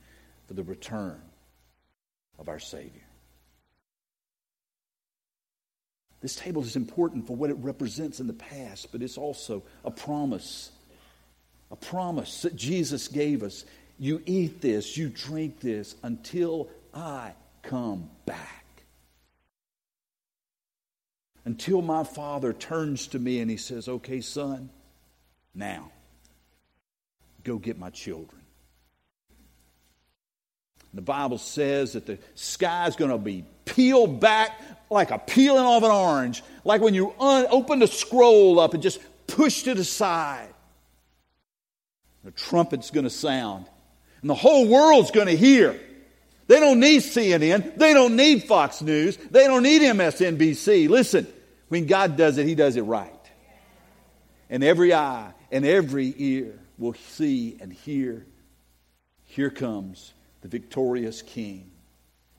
for 0.47 0.55
the 0.55 0.62
return 0.62 1.21
of 2.38 2.49
our 2.49 2.61
Savior. 2.61 3.03
This 6.21 6.37
table 6.37 6.62
is 6.62 6.77
important 6.77 7.27
for 7.27 7.35
what 7.35 7.51
it 7.51 7.57
represents 7.59 8.21
in 8.21 8.27
the 8.29 8.33
past, 8.33 8.92
but 8.92 9.03
it's 9.03 9.19
also 9.19 9.64
a 9.85 9.90
promise 9.90 10.71
a 11.70 11.76
promise 11.76 12.42
that 12.42 12.57
Jesus 12.57 13.09
gave 13.09 13.42
us. 13.42 13.64
You 13.98 14.22
eat 14.26 14.61
this, 14.61 14.96
you 14.96 15.09
drink 15.09 15.61
this 15.61 15.94
until 16.02 16.68
I 16.94 17.33
come 17.62 18.11
back. 18.24 18.64
Until 21.44 21.81
my 21.81 22.05
father 22.05 22.52
turns 22.52 23.07
to 23.09 23.18
me 23.18 23.40
and 23.40 23.50
he 23.50 23.57
says, 23.57 23.88
Okay, 23.88 24.20
son, 24.20 24.68
now 25.55 25.90
go 27.44 27.57
get 27.57 27.79
my 27.79 27.90
children. 27.90 28.42
The 30.92 31.02
Bible 31.02 31.38
says 31.38 31.92
that 31.92 32.07
the 32.07 32.18
sky 32.35 32.87
is 32.87 32.96
going 32.96 33.11
to 33.11 33.18
be 33.18 33.44
peeled 33.64 34.18
back 34.18 34.61
like 34.90 35.11
a 35.11 35.18
peeling 35.18 35.64
off 35.64 35.83
an 35.83 35.90
orange, 35.90 36.42
like 36.64 36.81
when 36.81 36.94
you 36.94 37.12
un- 37.20 37.46
open 37.50 37.81
the 37.81 37.87
scroll 37.87 38.59
up 38.59 38.74
and 38.74 38.83
just 38.83 38.98
pushed 39.26 39.66
it 39.66 39.79
aside. 39.79 40.48
The 42.27 42.33
trumpet's 42.33 42.91
going 42.91 43.05
to 43.05 43.11
sound, 43.11 43.67
and 44.21 44.29
the 44.29 44.35
whole 44.35 44.67
world's 44.67 45.12
going 45.12 45.29
to 45.29 45.37
hear. 45.37 45.79
They 46.49 46.59
don't 46.59 46.81
need 46.81 47.03
CNN. 47.03 47.77
They 47.77 47.95
don't 47.95 48.17
need 48.17 48.43
Fox 48.43 48.83
News. 48.83 49.17
They 49.17 49.45
don't 49.45 49.62
need 49.62 49.81
MSNBC. 49.83 50.89
Listen, 50.89 51.29
when 51.69 51.87
God 51.87 52.17
does 52.17 52.37
it, 52.39 52.45
He 52.45 52.57
does 52.57 52.75
it 52.75 52.83
right. 52.83 53.12
And 54.51 54.65
every 54.65 54.93
eye 54.93 55.35
and 55.53 55.65
every 55.65 56.12
ear 56.17 56.59
will 56.79 56.95
see 56.95 57.59
and 57.61 57.73
hear 57.73 58.27
here 59.27 59.51
comes 59.51 60.12
the 60.41 60.49
victorious 60.49 61.23
King, 61.23 61.71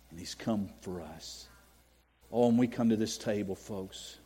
and 0.09 0.19
He's 0.19 0.35
come 0.35 0.67
for 0.81 0.99
us. 0.99 1.47
Oh, 2.29 2.49
and 2.49 2.59
we 2.59 2.67
come 2.67 2.89
to 2.89 2.97
this 2.97 3.17
table, 3.17 3.55
folks. 3.55 4.17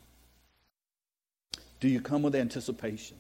Do 1.80 1.88
you 1.88 2.02
come 2.02 2.24
with 2.24 2.34
anticipation? 2.34 3.18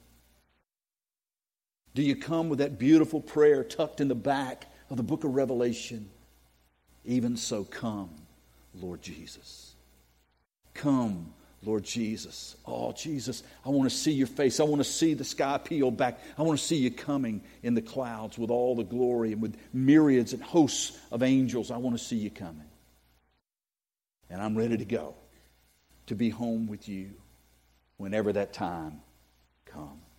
Do 1.93 2.01
you 2.01 2.15
come 2.15 2.49
with 2.49 2.59
that 2.59 2.79
beautiful 2.79 3.21
prayer 3.21 3.63
tucked 3.63 3.99
in 3.99 4.07
the 4.07 4.15
back 4.15 4.67
of 4.89 4.97
the 4.97 5.03
book 5.03 5.23
of 5.23 5.35
Revelation? 5.35 6.09
Even 7.03 7.35
so, 7.35 7.63
come, 7.63 8.09
Lord 8.73 9.01
Jesus. 9.01 9.73
Come, 10.73 11.33
Lord 11.63 11.83
Jesus. 11.83 12.55
Oh, 12.65 12.91
Jesus, 12.93 13.43
I 13.65 13.69
want 13.69 13.89
to 13.89 13.95
see 13.95 14.11
your 14.11 14.27
face. 14.27 14.59
I 14.59 14.63
want 14.63 14.79
to 14.81 14.89
see 14.89 15.13
the 15.13 15.23
sky 15.23 15.57
peel 15.57 15.91
back. 15.91 16.19
I 16.37 16.43
want 16.43 16.57
to 16.59 16.65
see 16.65 16.77
you 16.77 16.91
coming 16.91 17.41
in 17.61 17.73
the 17.73 17.81
clouds 17.81 18.37
with 18.37 18.49
all 18.49 18.75
the 18.75 18.83
glory 18.83 19.33
and 19.33 19.41
with 19.41 19.57
myriads 19.73 20.33
and 20.33 20.41
hosts 20.41 20.97
of 21.11 21.23
angels. 21.23 21.71
I 21.71 21.77
want 21.77 21.97
to 21.97 22.03
see 22.03 22.15
you 22.15 22.29
coming. 22.29 22.69
And 24.29 24.41
I'm 24.41 24.57
ready 24.57 24.77
to 24.77 24.85
go 24.85 25.15
to 26.07 26.15
be 26.15 26.29
home 26.29 26.67
with 26.67 26.87
you 26.87 27.11
whenever 27.97 28.31
that 28.33 28.53
time 28.53 29.01
comes. 29.65 30.10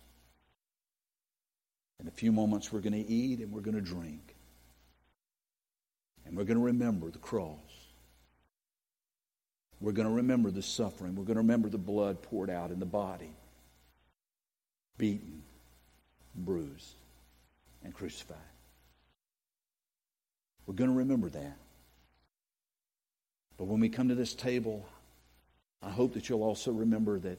In 2.03 2.09
a 2.09 2.11
few 2.11 2.33
moments, 2.33 2.71
we're 2.71 2.81
going 2.81 3.01
to 3.01 3.09
eat 3.09 3.39
and 3.39 3.51
we're 3.51 3.61
going 3.61 3.75
to 3.75 3.81
drink. 3.81 4.35
And 6.25 6.37
we're 6.37 6.43
going 6.43 6.59
to 6.59 6.65
remember 6.65 7.09
the 7.09 7.17
cross. 7.17 7.57
We're 9.79 9.93
going 9.93 10.07
to 10.07 10.13
remember 10.13 10.51
the 10.51 10.61
suffering. 10.61 11.15
We're 11.15 11.23
going 11.23 11.35
to 11.35 11.41
remember 11.41 11.69
the 11.69 11.77
blood 11.77 12.21
poured 12.21 12.49
out 12.49 12.71
in 12.71 12.79
the 12.79 12.85
body, 12.85 13.31
beaten, 14.97 15.43
bruised, 16.35 16.95
and 17.83 17.93
crucified. 17.93 18.37
We're 20.65 20.75
going 20.75 20.89
to 20.89 20.97
remember 20.97 21.29
that. 21.29 21.57
But 23.57 23.65
when 23.65 23.79
we 23.79 23.89
come 23.89 24.09
to 24.09 24.15
this 24.15 24.33
table, 24.33 24.85
I 25.81 25.89
hope 25.89 26.13
that 26.13 26.27
you'll 26.27 26.43
also 26.43 26.71
remember 26.71 27.19
that 27.19 27.37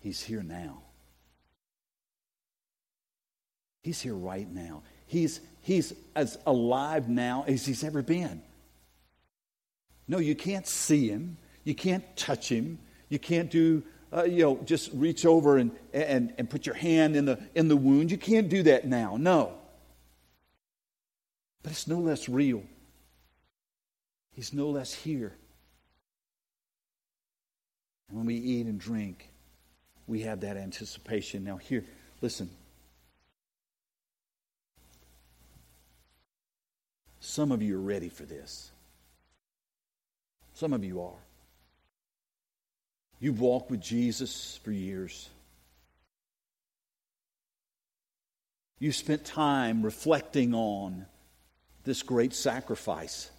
He's 0.00 0.22
here 0.22 0.42
now. 0.42 0.83
He's 3.84 4.00
here 4.00 4.14
right 4.14 4.50
now. 4.50 4.82
He's, 5.06 5.40
he's 5.60 5.92
as 6.16 6.38
alive 6.46 7.06
now 7.06 7.44
as 7.46 7.66
he's 7.66 7.84
ever 7.84 8.00
been. 8.00 8.40
No, 10.08 10.16
you 10.16 10.34
can't 10.34 10.66
see 10.66 11.06
him. 11.06 11.36
You 11.64 11.74
can't 11.74 12.02
touch 12.16 12.48
him. 12.50 12.78
You 13.10 13.18
can't 13.18 13.50
do, 13.50 13.82
uh, 14.10 14.24
you 14.24 14.42
know, 14.42 14.58
just 14.64 14.90
reach 14.94 15.26
over 15.26 15.58
and, 15.58 15.70
and, 15.92 16.32
and 16.38 16.48
put 16.48 16.64
your 16.64 16.74
hand 16.74 17.14
in 17.14 17.26
the, 17.26 17.38
in 17.54 17.68
the 17.68 17.76
wound. 17.76 18.10
You 18.10 18.16
can't 18.16 18.48
do 18.48 18.62
that 18.62 18.86
now. 18.86 19.18
No. 19.18 19.52
But 21.62 21.72
it's 21.72 21.86
no 21.86 21.98
less 21.98 22.26
real. 22.26 22.62
He's 24.32 24.54
no 24.54 24.70
less 24.70 24.94
here. 24.94 25.34
When 28.10 28.24
we 28.24 28.36
eat 28.36 28.64
and 28.64 28.80
drink, 28.80 29.28
we 30.06 30.22
have 30.22 30.40
that 30.40 30.56
anticipation. 30.56 31.44
Now, 31.44 31.58
here, 31.58 31.84
listen. 32.22 32.48
Some 37.24 37.52
of 37.52 37.62
you 37.62 37.78
are 37.78 37.80
ready 37.80 38.10
for 38.10 38.24
this. 38.24 38.70
Some 40.52 40.74
of 40.74 40.84
you 40.84 41.00
are. 41.00 41.22
You've 43.18 43.40
walked 43.40 43.70
with 43.70 43.80
Jesus 43.80 44.60
for 44.62 44.70
years. 44.70 45.30
You've 48.78 48.94
spent 48.94 49.24
time 49.24 49.82
reflecting 49.82 50.52
on 50.52 51.06
this 51.84 52.02
great 52.02 52.34
sacrifice. 52.34 53.30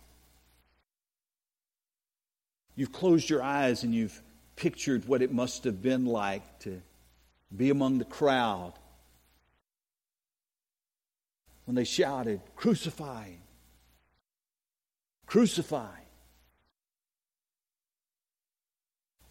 You've 2.76 2.92
closed 2.92 3.30
your 3.30 3.44
eyes 3.44 3.84
and 3.84 3.94
you've 3.94 4.20
pictured 4.56 5.08
what 5.08 5.22
it 5.22 5.32
must 5.32 5.64
have 5.64 5.84
been 5.84 6.08
like 6.08 6.60
to 6.62 6.82
be 7.56 7.70
among 7.70 8.00
the 8.00 8.06
crowd 8.06 8.74
when 11.66 11.76
they 11.76 11.84
shouted, 11.84 12.42
Crucify! 12.56 13.26
Crucify! 15.26 15.96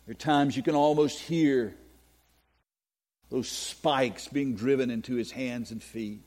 There 0.07 0.13
are 0.13 0.15
times 0.15 0.57
you 0.57 0.63
can 0.63 0.75
almost 0.75 1.19
hear 1.19 1.75
those 3.31 3.49
spikes 3.49 4.29
being 4.29 4.55
driven 4.55 4.91
into 4.91 5.15
his 5.15 5.31
hands 5.31 5.71
and 5.71 5.83
feet. 5.83 6.21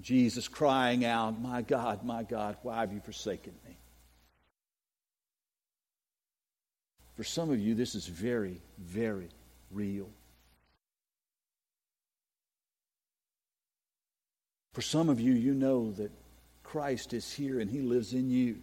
Jesus 0.00 0.48
crying 0.48 1.04
out, 1.04 1.40
My 1.40 1.62
God, 1.62 2.04
my 2.04 2.22
God, 2.22 2.56
why 2.62 2.80
have 2.80 2.92
you 2.92 3.00
forsaken 3.00 3.54
me? 3.66 3.76
For 7.16 7.24
some 7.24 7.50
of 7.50 7.60
you, 7.60 7.74
this 7.74 7.94
is 7.94 8.06
very, 8.06 8.60
very 8.76 9.28
real. 9.70 10.10
For 14.72 14.82
some 14.82 15.08
of 15.08 15.20
you, 15.20 15.32
you 15.32 15.54
know 15.54 15.92
that 15.92 16.10
Christ 16.74 17.12
is 17.12 17.32
here 17.32 17.60
and 17.60 17.70
he 17.70 17.82
lives 17.82 18.14
in 18.14 18.30
you. 18.30 18.56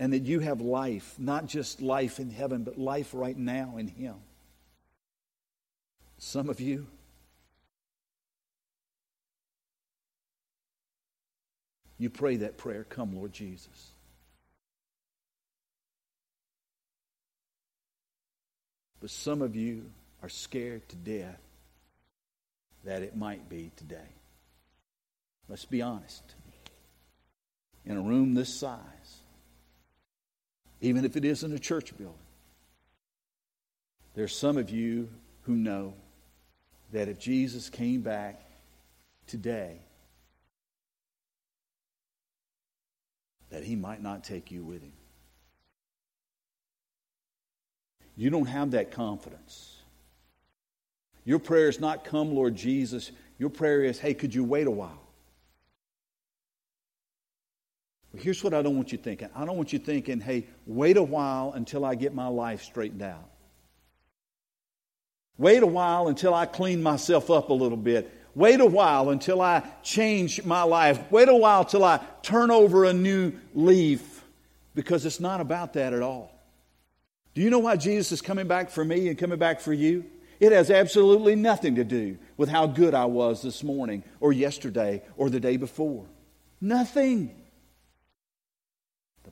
And 0.00 0.12
that 0.12 0.24
you 0.24 0.40
have 0.40 0.60
life, 0.60 1.14
not 1.18 1.46
just 1.46 1.80
life 1.80 2.18
in 2.18 2.30
heaven, 2.30 2.64
but 2.64 2.76
life 2.76 3.10
right 3.12 3.38
now 3.38 3.76
in 3.78 3.86
him. 3.86 4.16
Some 6.18 6.50
of 6.50 6.60
you, 6.60 6.88
you 11.96 12.10
pray 12.10 12.38
that 12.38 12.58
prayer, 12.58 12.82
Come, 12.82 13.14
Lord 13.14 13.32
Jesus. 13.32 13.92
But 19.00 19.10
some 19.10 19.42
of 19.42 19.54
you 19.54 19.92
are 20.24 20.28
scared 20.28 20.88
to 20.88 20.96
death 20.96 21.40
that 22.82 23.02
it 23.02 23.16
might 23.16 23.48
be 23.48 23.70
today. 23.76 24.19
Let's 25.50 25.64
be 25.64 25.82
honest. 25.82 26.22
In 27.84 27.96
a 27.96 28.00
room 28.00 28.34
this 28.34 28.54
size, 28.54 28.78
even 30.80 31.04
if 31.04 31.16
it 31.16 31.24
isn't 31.24 31.52
a 31.52 31.58
church 31.58 31.96
building, 31.98 32.14
there's 34.14 34.34
some 34.34 34.56
of 34.56 34.70
you 34.70 35.08
who 35.42 35.56
know 35.56 35.94
that 36.92 37.08
if 37.08 37.18
Jesus 37.18 37.68
came 37.68 38.00
back 38.00 38.40
today, 39.26 39.78
that 43.50 43.64
he 43.64 43.74
might 43.74 44.00
not 44.00 44.22
take 44.22 44.52
you 44.52 44.62
with 44.62 44.82
him. 44.82 44.92
You 48.16 48.30
don't 48.30 48.46
have 48.46 48.72
that 48.72 48.92
confidence. 48.92 49.78
Your 51.24 51.40
prayer 51.40 51.68
is 51.68 51.80
not, 51.80 52.04
Come, 52.04 52.34
Lord 52.34 52.54
Jesus. 52.54 53.10
Your 53.38 53.50
prayer 53.50 53.82
is, 53.82 53.98
Hey, 53.98 54.14
could 54.14 54.32
you 54.32 54.44
wait 54.44 54.68
a 54.68 54.70
while? 54.70 55.09
Here's 58.16 58.42
what 58.42 58.54
I 58.54 58.62
don't 58.62 58.76
want 58.76 58.92
you 58.92 58.98
thinking. 58.98 59.28
I 59.34 59.44
don't 59.44 59.56
want 59.56 59.72
you 59.72 59.78
thinking, 59.78 60.20
Hey, 60.20 60.46
wait 60.66 60.96
a 60.96 61.02
while 61.02 61.52
until 61.52 61.84
I 61.84 61.94
get 61.94 62.14
my 62.14 62.26
life 62.26 62.62
straightened 62.62 63.02
out. 63.02 63.30
Wait 65.38 65.62
a 65.62 65.66
while 65.66 66.08
until 66.08 66.34
I 66.34 66.44
clean 66.46 66.82
myself 66.82 67.30
up 67.30 67.50
a 67.50 67.54
little 67.54 67.78
bit. 67.78 68.12
Wait 68.34 68.60
a 68.60 68.66
while 68.66 69.10
until 69.10 69.40
I 69.40 69.62
change 69.82 70.44
my 70.44 70.62
life. 70.62 71.00
Wait 71.10 71.28
a 71.28 71.34
while 71.34 71.64
till 71.64 71.84
I 71.84 72.00
turn 72.22 72.50
over 72.50 72.84
a 72.84 72.92
new 72.92 73.32
leaf. 73.54 74.22
Because 74.74 75.06
it's 75.06 75.18
not 75.18 75.40
about 75.40 75.72
that 75.74 75.92
at 75.92 76.02
all. 76.02 76.32
Do 77.34 77.42
you 77.42 77.50
know 77.50 77.58
why 77.58 77.76
Jesus 77.76 78.12
is 78.12 78.20
coming 78.20 78.46
back 78.46 78.70
for 78.70 78.84
me 78.84 79.08
and 79.08 79.16
coming 79.16 79.38
back 79.38 79.60
for 79.60 79.72
you? 79.72 80.04
It 80.40 80.52
has 80.52 80.70
absolutely 80.70 81.36
nothing 81.36 81.76
to 81.76 81.84
do 81.84 82.18
with 82.36 82.48
how 82.48 82.66
good 82.66 82.94
I 82.94 83.04
was 83.06 83.42
this 83.42 83.62
morning 83.62 84.02
or 84.20 84.32
yesterday 84.32 85.02
or 85.16 85.30
the 85.30 85.40
day 85.40 85.56
before. 85.56 86.06
Nothing. 86.60 87.39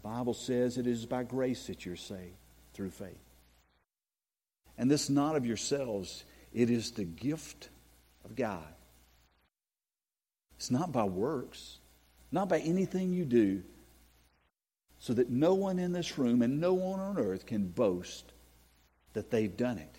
The 0.00 0.08
Bible 0.08 0.34
says 0.34 0.78
it 0.78 0.86
is 0.86 1.06
by 1.06 1.24
grace 1.24 1.66
that 1.66 1.84
you're 1.84 1.96
saved 1.96 2.36
through 2.72 2.90
faith. 2.90 3.18
And 4.76 4.88
this 4.88 5.10
not 5.10 5.34
of 5.34 5.44
yourselves, 5.44 6.24
it 6.52 6.70
is 6.70 6.92
the 6.92 7.04
gift 7.04 7.68
of 8.24 8.36
God. 8.36 8.62
It's 10.56 10.70
not 10.70 10.92
by 10.92 11.02
works, 11.02 11.78
not 12.30 12.48
by 12.48 12.60
anything 12.60 13.12
you 13.12 13.24
do, 13.24 13.64
so 15.00 15.14
that 15.14 15.30
no 15.30 15.54
one 15.54 15.80
in 15.80 15.90
this 15.90 16.16
room 16.16 16.42
and 16.42 16.60
no 16.60 16.74
one 16.74 17.00
on 17.00 17.18
earth 17.18 17.44
can 17.44 17.66
boast 17.66 18.32
that 19.14 19.32
they've 19.32 19.56
done 19.56 19.78
it, 19.78 19.96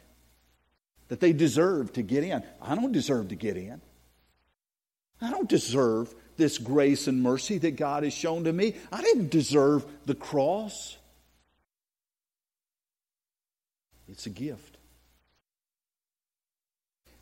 that 1.09 1.19
they 1.19 1.33
deserve 1.33 1.91
to 1.93 2.03
get 2.03 2.23
in. 2.23 2.41
I 2.61 2.75
don't 2.75 2.93
deserve 2.93 3.29
to 3.29 3.35
get 3.35 3.57
in. 3.57 3.81
I 5.19 5.29
don't 5.29 5.49
deserve 5.49 6.15
this 6.39 6.57
grace 6.57 7.07
and 7.07 7.21
mercy 7.21 7.59
that 7.59 7.75
God 7.75 8.03
has 8.03 8.13
shown 8.13 8.45
to 8.45 8.53
me. 8.53 8.75
I 8.91 9.01
didn't 9.01 9.29
deserve 9.29 9.85
the 10.07 10.15
cross. 10.15 10.97
It's 14.07 14.25
a 14.25 14.31
gift. 14.31 14.77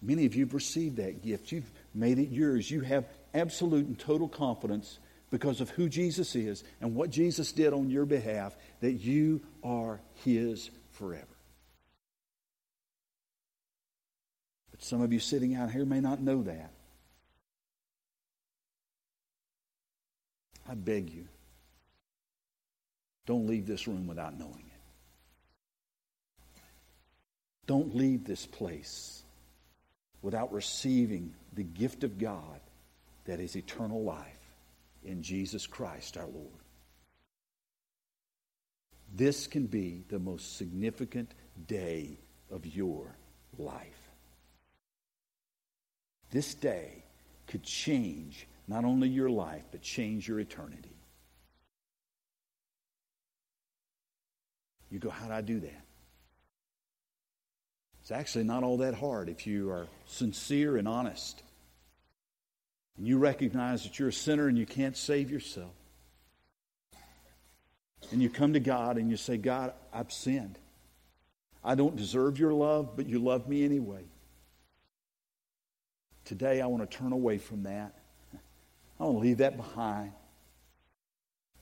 Many 0.02 0.26
of 0.26 0.36
you 0.36 0.46
have 0.46 0.54
received 0.54 0.98
that 0.98 1.22
gift. 1.22 1.52
You've 1.52 1.70
made 1.94 2.20
it 2.20 2.30
yours. 2.30 2.72
You 2.72 2.82
have 2.82 3.06
absolute 3.34 3.88
and 3.88 4.00
total 4.00 4.30
confidence 4.30 5.00
because 5.30 5.60
of 5.60 5.70
who 5.72 5.90
Jesus 5.90 6.36
is 6.36 6.64
and 6.80 6.96
what 6.96 7.10
Jesus 7.10 7.52
did 7.52 7.74
on 7.74 7.90
your 7.90 8.06
behalf, 8.06 8.56
that 8.80 8.94
you 8.94 9.42
are 9.64 10.00
His 10.24 10.70
forever. 10.92 11.26
But 14.72 14.84
some 14.84 15.02
of 15.02 15.12
you 15.12 15.20
sitting 15.20 15.56
out 15.56 15.72
here 15.72 15.84
may 15.84 16.00
not 16.00 16.22
know 16.22 16.44
that. 16.44 16.72
I 20.70 20.76
beg 20.76 21.10
you, 21.10 21.26
don't 23.26 23.48
leave 23.48 23.68
this 23.68 23.88
room 23.88 24.08
without 24.08 24.38
knowing 24.38 24.54
it. 24.66 26.62
Don't 27.66 27.96
leave 27.96 28.26
this 28.26 28.46
place 28.46 29.24
without 30.22 30.54
receiving 30.54 31.34
the 31.54 31.64
gift 31.64 32.04
of 32.04 32.18
God 32.18 32.60
that 33.26 33.40
is 33.40 33.56
eternal 33.56 34.04
life 34.04 34.26
in 35.04 35.22
Jesus 35.22 35.68
Christ 35.68 36.18
our 36.18 36.26
Lord. 36.26 36.48
This 39.14 39.48
can 39.48 39.68
be 39.68 40.04
the 40.10 40.20
most 40.20 40.58
significant 40.58 41.32
day 41.68 42.18
of 42.52 42.66
your 42.66 43.16
life. 43.58 44.10
This 46.32 46.54
day 46.54 47.04
could 47.48 47.64
change 47.64 48.48
not 48.68 48.84
only 48.86 49.08
your 49.08 49.30
life, 49.30 49.64
but 49.72 49.82
change 49.82 50.28
your 50.28 50.40
eternity. 50.40 50.96
You 54.90 55.00
go, 55.00 55.10
how 55.10 55.28
do 55.28 55.34
I 55.34 55.42
do 55.42 55.60
that? 55.60 55.86
It's 58.02 58.12
actually 58.12 58.46
not 58.46 58.64
all 58.64 58.78
that 58.78 58.94
hard 58.94 59.30
if 59.30 59.46
you 59.46 59.70
are 59.70 59.88
sincere 60.06 60.78
and 60.78 60.88
honest. 60.88 61.44
and 62.98 63.08
you 63.08 63.18
recognize 63.18 63.84
that 63.84 64.00
you're 64.00 64.10
a 64.10 64.14
sinner 64.14 64.48
and 64.48 64.58
you 64.58 64.66
can't 64.66 64.98
save 64.98 65.30
yourself, 65.30 65.74
and 68.12 68.22
you 68.22 68.30
come 68.30 68.54
to 68.54 68.60
God 68.60 68.98
and 68.98 69.10
you 69.10 69.18
say, 69.18 69.38
God, 69.38 69.74
I've 69.94 70.12
sinned. 70.12 70.58
I 71.64 71.76
don't 71.76 71.96
deserve 71.96 72.40
your 72.40 72.54
love, 72.54 72.96
but 72.96 73.08
you 73.08 73.20
love 73.20 73.48
me 73.48 73.64
anyway. 73.66 74.06
Today, 76.26 76.62
I 76.62 76.68
want 76.68 76.90
to 76.90 76.98
turn 76.98 77.12
away 77.12 77.38
from 77.38 77.64
that. 77.64 77.97
I 79.00 79.04
want 79.04 79.18
to 79.18 79.22
leave 79.22 79.38
that 79.38 79.58
behind. 79.58 80.12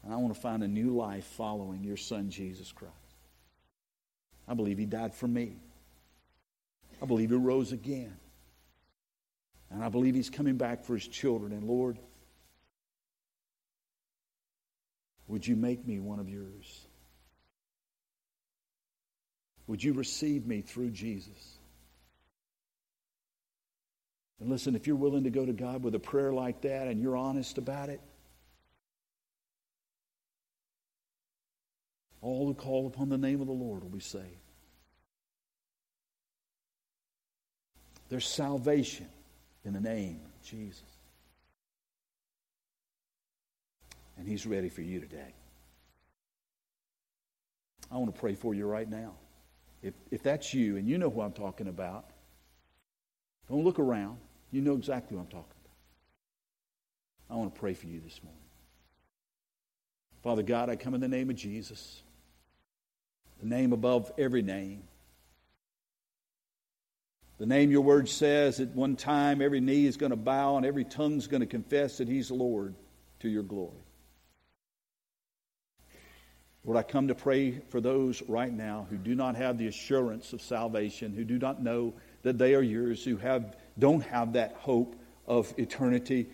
And 0.04 0.13
I 0.13 0.17
want 0.17 0.34
to 0.34 0.39
find 0.39 0.63
a 0.63 0.67
new 0.67 0.95
life 0.95 1.26
following 1.38 1.84
your 1.84 1.98
son, 1.98 2.30
Jesus 2.30 2.71
Christ. 2.71 2.93
I 4.48 4.54
believe 4.54 4.78
he 4.78 4.86
died 4.86 5.13
for 5.13 5.28
me. 5.28 5.58
I 7.02 7.06
believe 7.06 7.32
he 7.32 7.36
rose 7.36 7.71
again. 7.71 8.15
And 9.71 9.84
I 9.84 9.89
believe 9.89 10.15
he's 10.15 10.30
coming 10.30 10.58
back 10.58 10.86
for 10.86 10.93
his 10.93 11.08
children. 11.08 11.52
And 11.52 11.63
Lord, 11.63 11.98
would 15.28 15.45
you 15.45 15.56
make 15.56 15.86
me 15.86 16.00
one 16.00 16.19
of 16.19 16.30
yours? 16.30 16.86
Would 19.67 19.84
you 19.84 19.93
receive 19.93 20.45
me 20.45 20.62
through 20.62 20.91
Jesus? 20.91 21.55
And 24.39 24.50
listen, 24.50 24.76
if 24.76 24.86
you're 24.88 24.95
willing 24.95 25.24
to 25.24 25.30
go 25.30 25.45
to 25.45 25.54
God 25.54 25.84
with 25.84 25.95
a 25.95 26.00
prayer 26.00 26.34
like 26.34 26.62
that 26.62 26.88
and 26.88 27.02
you're 27.02 27.15
honest 27.15 27.58
about 27.58 27.89
it, 27.89 28.02
all 32.21 32.48
who 32.48 32.54
call 32.54 32.88
upon 32.88 33.10
the 33.10 33.17
name 33.17 33.39
of 33.39 33.48
the 33.48 33.54
Lord 33.54 33.84
will 33.84 33.89
be 33.89 34.00
saved. 34.00 34.26
There's 38.10 38.28
salvation 38.28 39.08
in 39.63 39.74
the 39.74 39.80
name 39.80 40.19
of 40.26 40.43
Jesus. 40.43 40.84
And 44.17 44.28
He's 44.28 44.45
ready 44.45 44.69
for 44.69 44.82
you 44.82 45.00
today. 45.00 45.34
I 47.91 47.98
want 47.98 48.13
to 48.13 48.19
pray 48.19 48.36
for 48.36 48.54
you 48.54 48.65
right 48.65 48.89
now. 48.89 49.13
If, 49.82 49.93
if 50.12 50.24
that's 50.24 50.54
you 50.54 50.78
and 50.78 50.88
you 50.88 50.98
know 50.98 51.10
who 51.10 51.21
I'm 51.21 51.34
talking 51.34 51.67
about, 51.67 52.06
don't 53.49 53.63
look 53.63 53.79
around. 53.79 54.17
You 54.51 54.62
know 54.62 54.73
exactly 54.73 55.17
what 55.17 55.23
I'm 55.23 55.29
talking 55.29 55.51
about. 57.29 57.36
I 57.36 57.38
want 57.39 57.53
to 57.53 57.60
pray 57.60 57.73
for 57.73 57.88
you 57.88 57.99
this 57.99 58.21
morning. 58.23 58.41
Father 60.23 60.43
God, 60.43 60.69
I 60.69 60.75
come 60.75 60.95
in 60.95 61.01
the 61.01 61.08
name 61.08 61.29
of 61.29 61.36
Jesus, 61.36 62.01
the 63.39 63.47
name 63.47 63.73
above 63.73 64.12
every 64.17 64.41
name. 64.41 64.84
The 67.38 67.45
name 67.45 67.69
your 67.69 67.81
word 67.81 68.08
says 68.08 68.60
at 68.60 68.69
one 68.69 68.95
time 68.95 69.41
every 69.41 69.60
knee 69.60 69.86
is 69.86 69.97
going 69.97 70.12
to 70.12 70.15
bow 70.15 70.58
and 70.58 70.65
every 70.65 70.86
tongue 70.86 71.17
is 71.17 71.27
going 71.27 71.41
to 71.41 71.47
confess 71.47 71.97
that 71.97 72.08
he's 72.08 72.31
Lord 72.31 72.75
to 73.19 73.29
your 73.29 73.43
glory. 73.43 73.86
Lord, 76.63 76.77
I 76.77 76.84
come 76.84 77.10
to 77.10 77.15
pray 77.15 77.60
for 77.69 77.79
those 77.79 78.23
right 78.23 78.51
now 78.51 78.88
who 78.89 78.97
do 78.97 79.13
not 79.13 79.36
have 79.36 79.58
the 79.58 79.67
assurance 79.67 80.34
of 80.34 80.41
salvation, 80.41 81.13
who 81.13 81.23
do 81.23 81.38
not 81.38 81.62
know 81.62 81.93
that 82.26 82.40
they 82.40 82.56
are 82.56 82.62
yours, 82.64 83.04
who 83.04 83.18
have, 83.18 83.56
don't 83.78 84.02
have 84.02 84.34
that 84.34 84.54
hope 84.54 84.96
of 85.28 85.54
eternity, 85.60 86.28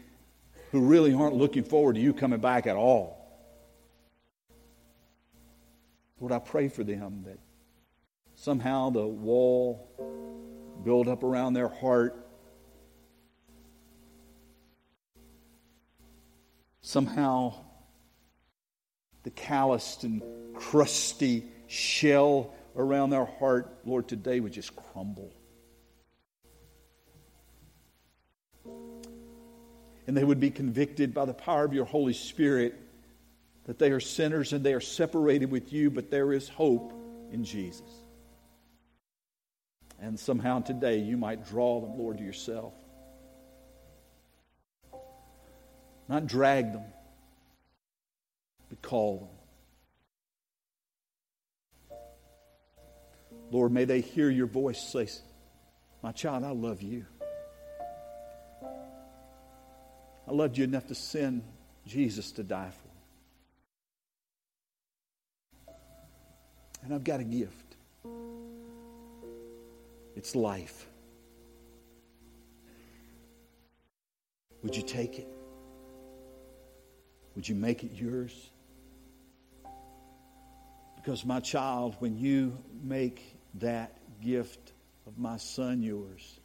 who 0.71 0.79
really 0.79 1.13
aren't 1.13 1.35
looking 1.35 1.65
forward 1.65 1.95
to 1.95 2.01
you 2.01 2.13
coming 2.13 2.39
back 2.39 2.65
at 2.65 2.77
all. 2.77 3.17
Lord, 6.21 6.31
I 6.31 6.39
pray 6.39 6.69
for 6.69 6.85
them 6.85 7.23
that 7.25 7.39
somehow 8.35 8.91
the 8.91 9.05
wall 9.05 9.89
built 10.85 11.09
up 11.09 11.23
around 11.23 11.55
their 11.55 11.67
heart 11.67 12.25
somehow 16.79 17.53
the 19.23 19.29
calloused 19.31 20.05
and 20.05 20.21
crusty 20.55 21.43
shell 21.67 22.53
around 22.77 23.09
their 23.09 23.25
heart, 23.25 23.77
Lord, 23.83 24.07
today 24.07 24.39
would 24.39 24.53
just 24.53 24.73
crumble. 24.73 25.33
And 30.07 30.17
they 30.17 30.23
would 30.23 30.39
be 30.39 30.49
convicted 30.49 31.13
by 31.13 31.25
the 31.25 31.33
power 31.33 31.63
of 31.63 31.73
your 31.73 31.85
Holy 31.85 32.13
Spirit 32.13 32.75
that 33.65 33.77
they 33.79 33.91
are 33.91 33.99
sinners 33.99 34.53
and 34.53 34.65
they 34.65 34.73
are 34.73 34.81
separated 34.81 35.51
with 35.51 35.71
you, 35.71 35.91
but 35.91 36.09
there 36.09 36.33
is 36.33 36.49
hope 36.49 36.93
in 37.31 37.43
Jesus. 37.43 37.81
And 40.01 40.19
somehow 40.19 40.61
today 40.61 40.97
you 40.97 41.15
might 41.15 41.47
draw 41.47 41.79
them, 41.79 41.97
Lord, 41.97 42.17
to 42.17 42.23
yourself. 42.23 42.73
Not 46.09 46.25
drag 46.27 46.73
them, 46.73 46.83
but 48.69 48.81
call 48.81 49.29
them. 51.89 51.97
Lord, 53.51 53.71
may 53.71 53.85
they 53.85 54.01
hear 54.01 54.29
your 54.29 54.47
voice 54.47 54.81
say, 54.81 55.07
My 56.01 56.11
child, 56.11 56.43
I 56.43 56.51
love 56.51 56.81
you. 56.81 57.05
I 60.31 60.33
loved 60.33 60.57
you 60.57 60.63
enough 60.63 60.87
to 60.87 60.95
send 60.95 61.43
Jesus 61.85 62.31
to 62.33 62.43
die 62.43 62.71
for. 65.65 65.73
And 66.85 66.93
I've 66.93 67.03
got 67.03 67.19
a 67.19 67.25
gift. 67.25 67.75
It's 70.15 70.33
life. 70.33 70.87
Would 74.63 74.73
you 74.73 74.83
take 74.83 75.19
it? 75.19 75.27
Would 77.35 77.49
you 77.49 77.55
make 77.55 77.83
it 77.83 77.91
yours? 77.91 78.51
Because, 80.95 81.25
my 81.25 81.41
child, 81.41 81.97
when 81.99 82.17
you 82.17 82.57
make 82.81 83.35
that 83.55 83.97
gift 84.23 84.71
of 85.05 85.19
my 85.19 85.35
son 85.35 85.83
yours, 85.83 86.39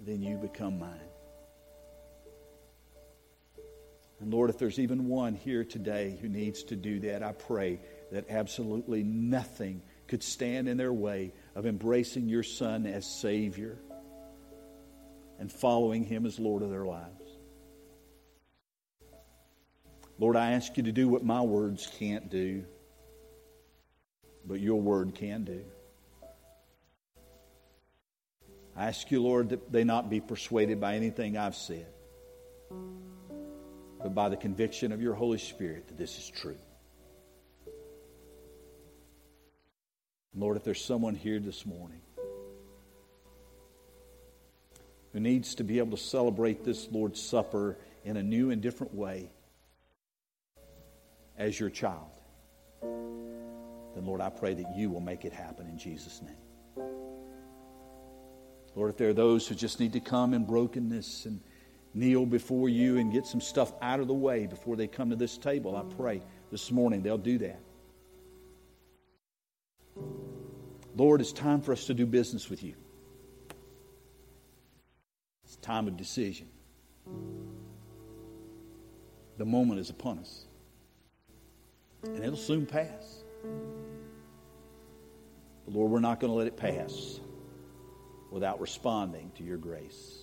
then 0.00 0.20
you 0.20 0.36
become 0.36 0.78
mine. 0.78 1.13
And 4.20 4.32
Lord, 4.32 4.50
if 4.50 4.58
there's 4.58 4.78
even 4.78 5.08
one 5.08 5.34
here 5.34 5.64
today 5.64 6.16
who 6.20 6.28
needs 6.28 6.62
to 6.64 6.76
do 6.76 7.00
that, 7.00 7.22
I 7.22 7.32
pray 7.32 7.80
that 8.12 8.30
absolutely 8.30 9.02
nothing 9.02 9.82
could 10.06 10.22
stand 10.22 10.68
in 10.68 10.76
their 10.76 10.92
way 10.92 11.32
of 11.54 11.66
embracing 11.66 12.28
your 12.28 12.42
son 12.42 12.86
as 12.86 13.06
Savior 13.06 13.78
and 15.38 15.50
following 15.50 16.04
him 16.04 16.26
as 16.26 16.38
Lord 16.38 16.62
of 16.62 16.70
their 16.70 16.84
lives. 16.84 17.10
Lord, 20.18 20.36
I 20.36 20.52
ask 20.52 20.76
you 20.76 20.84
to 20.84 20.92
do 20.92 21.08
what 21.08 21.24
my 21.24 21.40
words 21.40 21.90
can't 21.98 22.30
do 22.30 22.64
but 24.46 24.60
your 24.60 24.80
word 24.80 25.14
can 25.14 25.44
do. 25.44 25.64
I 28.76 28.88
ask 28.88 29.10
you, 29.10 29.22
Lord, 29.22 29.50
that 29.50 29.70
they 29.70 29.84
not 29.84 30.10
be 30.10 30.20
persuaded 30.20 30.80
by 30.80 30.96
anything 30.96 31.36
I've 31.36 31.54
said, 31.54 31.86
but 34.04 34.14
by 34.14 34.28
the 34.28 34.36
conviction 34.36 34.92
of 34.92 35.00
your 35.00 35.14
Holy 35.14 35.38
Spirit 35.38 35.88
that 35.88 35.96
this 35.96 36.18
is 36.18 36.28
true. 36.28 36.58
Lord, 40.36 40.58
if 40.58 40.64
there's 40.64 40.84
someone 40.84 41.14
here 41.14 41.40
this 41.40 41.64
morning 41.64 42.02
who 45.14 45.20
needs 45.20 45.54
to 45.54 45.64
be 45.64 45.78
able 45.78 45.96
to 45.96 46.02
celebrate 46.02 46.64
this 46.64 46.86
Lord's 46.92 47.18
Supper 47.18 47.78
in 48.04 48.18
a 48.18 48.22
new 48.22 48.50
and 48.50 48.60
different 48.60 48.92
way 48.94 49.30
as 51.38 51.58
your 51.58 51.70
child, 51.70 52.10
then 52.82 54.04
Lord, 54.04 54.20
I 54.20 54.28
pray 54.28 54.52
that 54.52 54.76
you 54.76 54.90
will 54.90 55.00
make 55.00 55.24
it 55.24 55.32
happen 55.32 55.66
in 55.66 55.78
Jesus' 55.78 56.20
name. 56.20 56.86
Lord, 58.74 58.90
if 58.90 58.98
there 58.98 59.08
are 59.08 59.14
those 59.14 59.48
who 59.48 59.54
just 59.54 59.80
need 59.80 59.94
to 59.94 60.00
come 60.00 60.34
in 60.34 60.44
brokenness 60.44 61.24
and 61.24 61.40
kneel 61.94 62.26
before 62.26 62.68
you 62.68 62.98
and 62.98 63.12
get 63.12 63.26
some 63.26 63.40
stuff 63.40 63.72
out 63.80 64.00
of 64.00 64.08
the 64.08 64.14
way 64.14 64.46
before 64.46 64.76
they 64.76 64.86
come 64.86 65.10
to 65.10 65.16
this 65.16 65.38
table, 65.38 65.76
I 65.76 65.82
pray 65.94 66.20
this 66.50 66.70
morning 66.70 67.02
they'll 67.02 67.16
do 67.16 67.38
that. 67.38 67.60
Lord, 70.96 71.20
it's 71.20 71.32
time 71.32 71.60
for 71.60 71.72
us 71.72 71.86
to 71.86 71.94
do 71.94 72.06
business 72.06 72.50
with 72.50 72.62
you. 72.62 72.74
It's 75.44 75.56
time 75.56 75.88
of 75.88 75.96
decision. 75.96 76.48
The 79.36 79.44
moment 79.44 79.80
is 79.80 79.90
upon 79.90 80.20
us, 80.20 80.46
and 82.04 82.22
it'll 82.22 82.36
soon 82.36 82.66
pass. 82.66 83.24
But 85.64 85.74
Lord, 85.74 85.90
we're 85.90 86.00
not 86.00 86.20
going 86.20 86.32
to 86.32 86.36
let 86.36 86.46
it 86.46 86.56
pass 86.56 87.18
without 88.30 88.60
responding 88.60 89.32
to 89.36 89.42
your 89.42 89.56
grace. 89.56 90.22